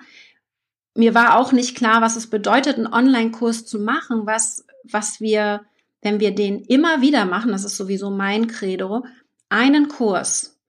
Mir 0.97 1.15
war 1.15 1.39
auch 1.39 1.53
nicht 1.53 1.77
klar, 1.77 2.03
was 2.03 2.17
es 2.17 2.29
bedeutet, 2.29 2.77
einen 2.77 2.93
Online-Kurs 2.93 3.67
zu 3.67 3.79
machen, 3.79 4.27
was, 4.27 4.67
was 4.85 5.21
wir, 5.21 5.65
wenn 6.03 6.21
wir 6.21 6.35
den 6.35 6.61
immer 6.61 7.01
wieder 7.01 7.25
machen, 7.25 7.53
das 7.53 7.65
ist 7.65 7.77
sowieso 7.77 8.11
mein 8.11 8.49
Credo, 8.49 9.05
einen 9.49 9.89
Kurs 9.89 10.61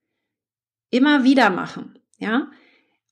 immer 0.91 1.23
wieder 1.23 1.49
machen, 1.49 1.99
ja, 2.19 2.47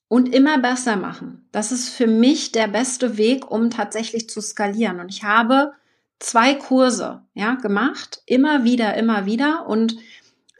und 0.07 0.33
immer 0.33 0.59
besser 0.59 0.95
machen. 0.95 1.47
Das 1.51 1.71
ist 1.71 1.89
für 1.89 2.07
mich 2.07 2.51
der 2.51 2.67
beste 2.67 3.17
Weg, 3.17 3.49
um 3.49 3.71
tatsächlich 3.71 4.29
zu 4.29 4.41
skalieren. 4.41 4.99
Und 4.99 5.09
ich 5.09 5.23
habe 5.23 5.73
zwei 6.23 6.55
Kurse, 6.55 7.21
ja, 7.33 7.55
gemacht, 7.55 8.21
immer 8.25 8.63
wieder, 8.63 8.95
immer 8.95 9.25
wieder 9.25 9.67
und 9.67 9.97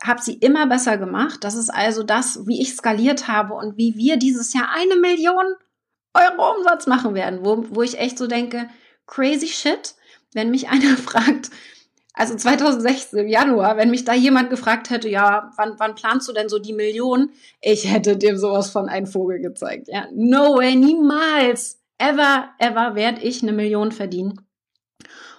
habe 0.03 0.21
sie 0.21 0.33
immer 0.33 0.67
besser 0.67 0.97
gemacht. 0.97 1.43
Das 1.43 1.55
ist 1.55 1.69
also 1.69 2.03
das, 2.03 2.45
wie 2.45 2.61
ich 2.61 2.75
skaliert 2.75 3.29
habe 3.29 3.53
und 3.53 3.77
wie 3.77 3.95
wir 3.95 4.17
dieses 4.17 4.53
Jahr 4.53 4.69
eine 4.75 4.97
Million 4.97 5.45
Euro 6.13 6.57
Umsatz 6.57 6.85
machen 6.85 7.15
werden, 7.15 7.39
wo, 7.43 7.65
wo 7.69 7.81
ich 7.81 7.97
echt 7.97 8.17
so 8.17 8.27
denke, 8.27 8.69
crazy 9.07 9.47
shit, 9.47 9.95
wenn 10.33 10.51
mich 10.51 10.67
einer 10.67 10.97
fragt, 10.97 11.49
also 12.13 12.35
2016 12.35 13.19
im 13.19 13.27
Januar, 13.27 13.77
wenn 13.77 13.89
mich 13.89 14.03
da 14.03 14.13
jemand 14.13 14.49
gefragt 14.49 14.89
hätte, 14.89 15.07
ja, 15.07 15.49
wann, 15.55 15.75
wann 15.77 15.95
planst 15.95 16.27
du 16.27 16.33
denn 16.33 16.49
so 16.49 16.59
die 16.59 16.73
Million? 16.73 17.31
Ich 17.61 17.89
hätte 17.89 18.17
dem 18.17 18.37
sowas 18.37 18.69
von 18.69 18.89
ein 18.89 19.07
Vogel 19.07 19.39
gezeigt. 19.39 19.87
Ja, 19.87 20.07
no 20.13 20.57
way, 20.57 20.75
niemals, 20.75 21.79
ever, 21.97 22.49
ever 22.59 22.95
werde 22.95 23.21
ich 23.21 23.41
eine 23.41 23.53
Million 23.53 23.93
verdienen. 23.93 24.45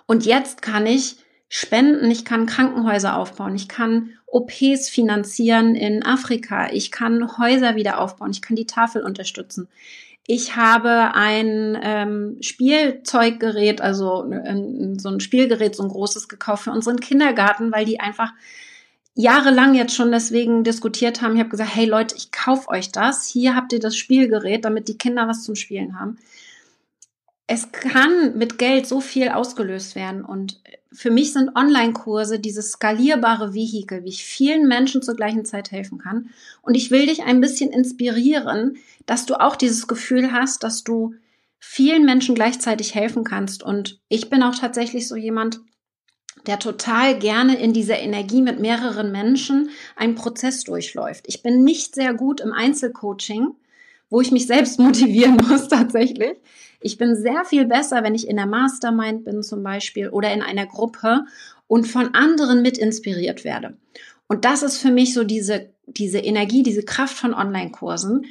Und 0.06 0.26
jetzt 0.26 0.62
kann 0.62 0.86
ich 0.86 1.16
spenden, 1.48 2.10
ich 2.10 2.24
kann 2.24 2.46
Krankenhäuser 2.46 3.16
aufbauen, 3.16 3.54
ich 3.54 3.68
kann 3.68 4.10
OPs 4.26 4.88
finanzieren 4.88 5.74
in 5.74 6.04
Afrika, 6.04 6.70
ich 6.72 6.90
kann 6.90 7.38
Häuser 7.38 7.76
wieder 7.76 8.00
aufbauen, 8.00 8.32
ich 8.32 8.42
kann 8.42 8.56
die 8.56 8.66
Tafel 8.66 9.02
unterstützen. 9.04 9.68
Ich 10.26 10.56
habe 10.56 11.14
ein 11.14 11.78
ähm, 11.82 12.38
Spielzeuggerät, 12.40 13.80
also 13.82 14.22
ein, 14.22 14.98
so 14.98 15.10
ein 15.10 15.20
Spielgerät, 15.20 15.76
so 15.76 15.82
ein 15.82 15.90
großes 15.90 16.28
gekauft 16.28 16.64
für 16.64 16.72
unseren 16.72 16.98
Kindergarten, 16.98 17.70
weil 17.70 17.84
die 17.84 18.00
einfach 18.00 18.32
jahrelang 19.14 19.74
jetzt 19.74 19.94
schon 19.94 20.10
deswegen 20.10 20.64
diskutiert 20.64 21.22
haben. 21.22 21.34
Ich 21.34 21.40
habe 21.40 21.50
gesagt, 21.50 21.74
hey 21.74 21.84
Leute, 21.84 22.16
ich 22.16 22.32
kauf 22.32 22.68
euch 22.68 22.90
das. 22.90 23.26
Hier 23.26 23.54
habt 23.54 23.72
ihr 23.72 23.80
das 23.80 23.96
Spielgerät, 23.96 24.64
damit 24.64 24.88
die 24.88 24.98
Kinder 24.98 25.28
was 25.28 25.44
zum 25.44 25.54
Spielen 25.54 26.00
haben 26.00 26.18
es 27.46 27.72
kann 27.72 28.38
mit 28.38 28.59
Geld 28.59 28.87
so 28.87 29.00
viel 29.00 29.28
ausgelöst 29.28 29.94
werden. 29.96 30.24
Und 30.24 30.61
für 30.92 31.11
mich 31.11 31.33
sind 31.33 31.54
Online-Kurse 31.54 32.38
dieses 32.38 32.72
skalierbare 32.72 33.52
Vehikel, 33.52 34.04
wie 34.04 34.11
ich 34.11 34.24
vielen 34.24 34.66
Menschen 34.66 35.02
zur 35.02 35.14
gleichen 35.14 35.44
Zeit 35.44 35.70
helfen 35.70 35.98
kann. 35.98 36.30
Und 36.62 36.74
ich 36.74 36.90
will 36.90 37.07
dich 37.07 37.22
ein 37.24 37.40
bisschen 37.40 37.70
inspirieren, 37.70 38.78
dass 39.04 39.26
du 39.26 39.35
auch 39.35 39.57
dieses 39.57 39.87
Gefühl 39.87 40.33
hast, 40.33 40.62
dass 40.62 40.85
du 40.85 41.14
vielen 41.59 42.04
Menschen 42.04 42.35
gleichzeitig 42.35 42.94
helfen 42.94 43.24
kannst. 43.24 43.62
Und 43.62 44.00
ich 44.09 44.30
bin 44.30 44.42
auch 44.42 44.54
tatsächlich 44.54 45.07
so 45.07 45.16
jemand, 45.16 45.61
der 46.46 46.59
total 46.59 47.18
gerne 47.18 47.57
in 47.57 47.72
dieser 47.72 47.98
Energie 47.98 48.42
mit 48.42 48.61
mehreren 48.61 49.12
Menschen 49.12 49.70
einen 49.96 50.14
Prozess 50.14 50.64
durchläuft. 50.64 51.24
Ich 51.26 51.42
bin 51.42 51.64
nicht 51.64 51.94
sehr 51.94 52.14
gut 52.14 52.40
im 52.40 52.52
Einzelcoaching, 52.52 53.54
wo 54.14 54.20
ich 54.20 54.31
mich 54.31 54.46
selbst 54.46 54.79
motivieren 54.79 55.37
muss 55.37 55.66
tatsächlich. 55.66 56.37
Ich 56.81 56.98
bin 56.98 57.16
sehr 57.16 57.44
viel 57.44 57.66
besser, 57.66 58.05
wenn 58.05 58.14
ich 58.14 58.29
in 58.29 58.37
der 58.37 58.46
Mastermind 58.46 59.24
bin 59.24 59.42
zum 59.42 59.64
Beispiel 59.64 60.09
oder 60.09 60.33
in 60.33 60.40
einer 60.40 60.66
Gruppe 60.66 61.24
und 61.66 61.87
von 61.87 62.14
anderen 62.14 62.62
mit 62.62 62.79
inspiriert 62.79 63.42
werde. 63.42 63.77
Und 64.29 64.44
das 64.44 64.62
ist 64.62 64.79
für 64.79 64.92
mich 64.92 65.14
so 65.14 65.24
diese, 65.24 65.70
diese 65.87 66.18
Energie, 66.18 66.62
diese 66.62 66.85
Kraft 66.85 67.16
von 67.16 67.35
Online-Kursen, 67.35 68.27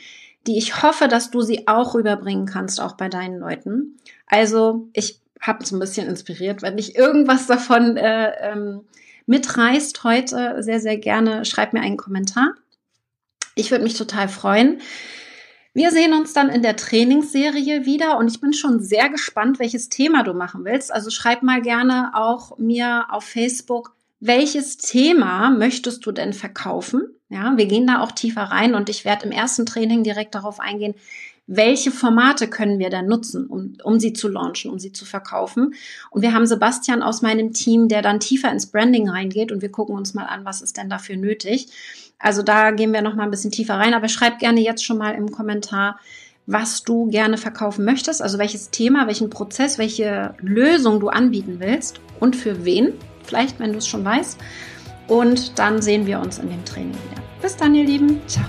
die 0.48 0.58
ich 0.58 0.82
hoffe, 0.82 1.10
dass 1.10 1.32
du 1.32 1.42
sie 1.42 1.68
auch 1.68 1.96
rüberbringen 1.96 2.46
kannst, 2.46 2.80
auch 2.80 2.94
bei 2.94 3.10
deinen 3.10 3.40
Leuten. 3.40 3.98
Also 4.28 4.88
ich 4.94 5.20
habe 5.42 5.66
so 5.66 5.76
ein 5.76 5.80
bisschen 5.80 6.08
inspiriert, 6.08 6.62
wenn 6.62 6.78
dich 6.78 6.96
irgendwas 6.96 7.46
davon 7.46 7.98
äh, 7.98 8.32
ähm, 8.40 8.82
mitreißt 9.26 10.06
heute, 10.06 10.64
sehr, 10.64 10.80
sehr 10.80 10.98
gerne, 10.98 11.44
schreib 11.44 11.74
mir 11.74 11.82
einen 11.82 11.98
Kommentar. 11.98 12.54
Ich 13.56 13.70
würde 13.70 13.84
mich 13.84 13.96
total 13.96 14.30
freuen. 14.30 14.80
Wir 15.76 15.90
sehen 15.90 16.14
uns 16.14 16.34
dann 16.34 16.50
in 16.50 16.62
der 16.62 16.76
Trainingsserie 16.76 17.86
wieder 17.86 18.20
und 18.20 18.30
ich 18.30 18.40
bin 18.40 18.54
schon 18.54 18.80
sehr 18.80 19.10
gespannt, 19.10 19.58
welches 19.58 19.90
Thema 19.90 20.24
du 20.24 20.36
machen 20.36 20.66
willst. 20.66 20.94
Also 20.94 21.10
schreib 21.10 21.42
mal 21.42 21.64
gerne 21.64 22.12
auch 22.14 22.60
mir 22.60 23.08
auf 23.10 23.24
Facebook, 23.24 23.96
welches 24.20 24.78
Thema 24.78 25.50
möchtest 25.50 26.06
du 26.06 26.12
denn 26.12 26.34
verkaufen? 26.34 27.02
Ja, 27.30 27.58
wir 27.58 27.66
gehen 27.66 27.88
da 27.88 28.02
auch 28.02 28.12
tiefer 28.12 28.44
rein 28.44 28.76
und 28.76 28.88
ich 28.88 29.04
werde 29.04 29.26
im 29.26 29.32
ersten 29.32 29.66
Training 29.66 30.04
direkt 30.04 30.36
darauf 30.36 30.60
eingehen, 30.60 30.94
welche 31.46 31.92
Formate 31.92 32.48
können 32.48 32.80
wir 32.80 32.90
denn 32.90 33.08
nutzen, 33.08 33.48
um, 33.48 33.78
um 33.84 34.00
sie 34.00 34.14
zu 34.14 34.30
launchen, 34.30 34.72
um 34.72 34.80
sie 34.80 34.94
zu 34.94 35.06
verkaufen. 35.06 35.74
Und 36.10 36.22
wir 36.22 36.34
haben 36.34 36.46
Sebastian 36.46 37.04
aus 37.04 37.22
meinem 37.22 37.52
Team, 37.52 37.90
der 37.90 38.02
dann 38.02 38.20
tiefer 38.20 38.52
ins 38.52 38.68
Branding 38.68 39.10
reingeht 39.10 39.52
und 39.52 39.62
wir 39.62 39.72
gucken 39.72 39.96
uns 39.96 40.14
mal 40.14 40.26
an, 40.26 40.46
was 40.46 40.62
ist 40.62 40.78
denn 40.78 40.90
dafür 40.90 41.18
nötig. 41.18 41.68
Also 42.18 42.42
da 42.42 42.72
gehen 42.72 42.94
wir 42.94 43.02
noch 43.02 43.16
mal 43.16 43.24
ein 43.24 43.32
bisschen 43.32 43.52
tiefer 43.52 43.76
rein, 43.76 43.94
aber 43.94 44.08
schreib 44.08 44.40
gerne 44.40 44.62
jetzt 44.62 44.86
schon 44.86 44.98
mal 44.98 45.12
im 45.12 45.32
Kommentar, 45.32 46.00
was 46.46 46.84
du 46.84 47.08
gerne 47.10 47.38
verkaufen 47.38 47.86
möchtest, 47.86 48.22
also 48.22 48.38
welches 48.38 48.70
Thema, 48.70 49.08
welchen 49.08 49.30
Prozess, 49.30 49.78
welche 49.78 50.36
Lösung 50.40 51.00
du 51.00 51.10
anbieten 51.10 51.58
willst 51.60 52.00
und 52.20 52.36
für 52.36 52.66
wen, 52.66 52.94
vielleicht 53.24 53.60
wenn 53.60 53.72
du 53.72 53.78
es 53.78 53.88
schon 53.88 54.04
weißt. 54.04 54.38
Und 55.08 55.60
dann 55.60 55.82
sehen 55.82 56.06
wir 56.06 56.20
uns 56.20 56.40
in 56.40 56.50
dem 56.50 56.64
Training 56.64 56.94
wieder. 56.94 57.22
Bis 57.42 57.58
dann, 57.58 57.76
ihr 57.76 57.84
Lieben. 57.84 58.22
Ciao. 58.28 58.46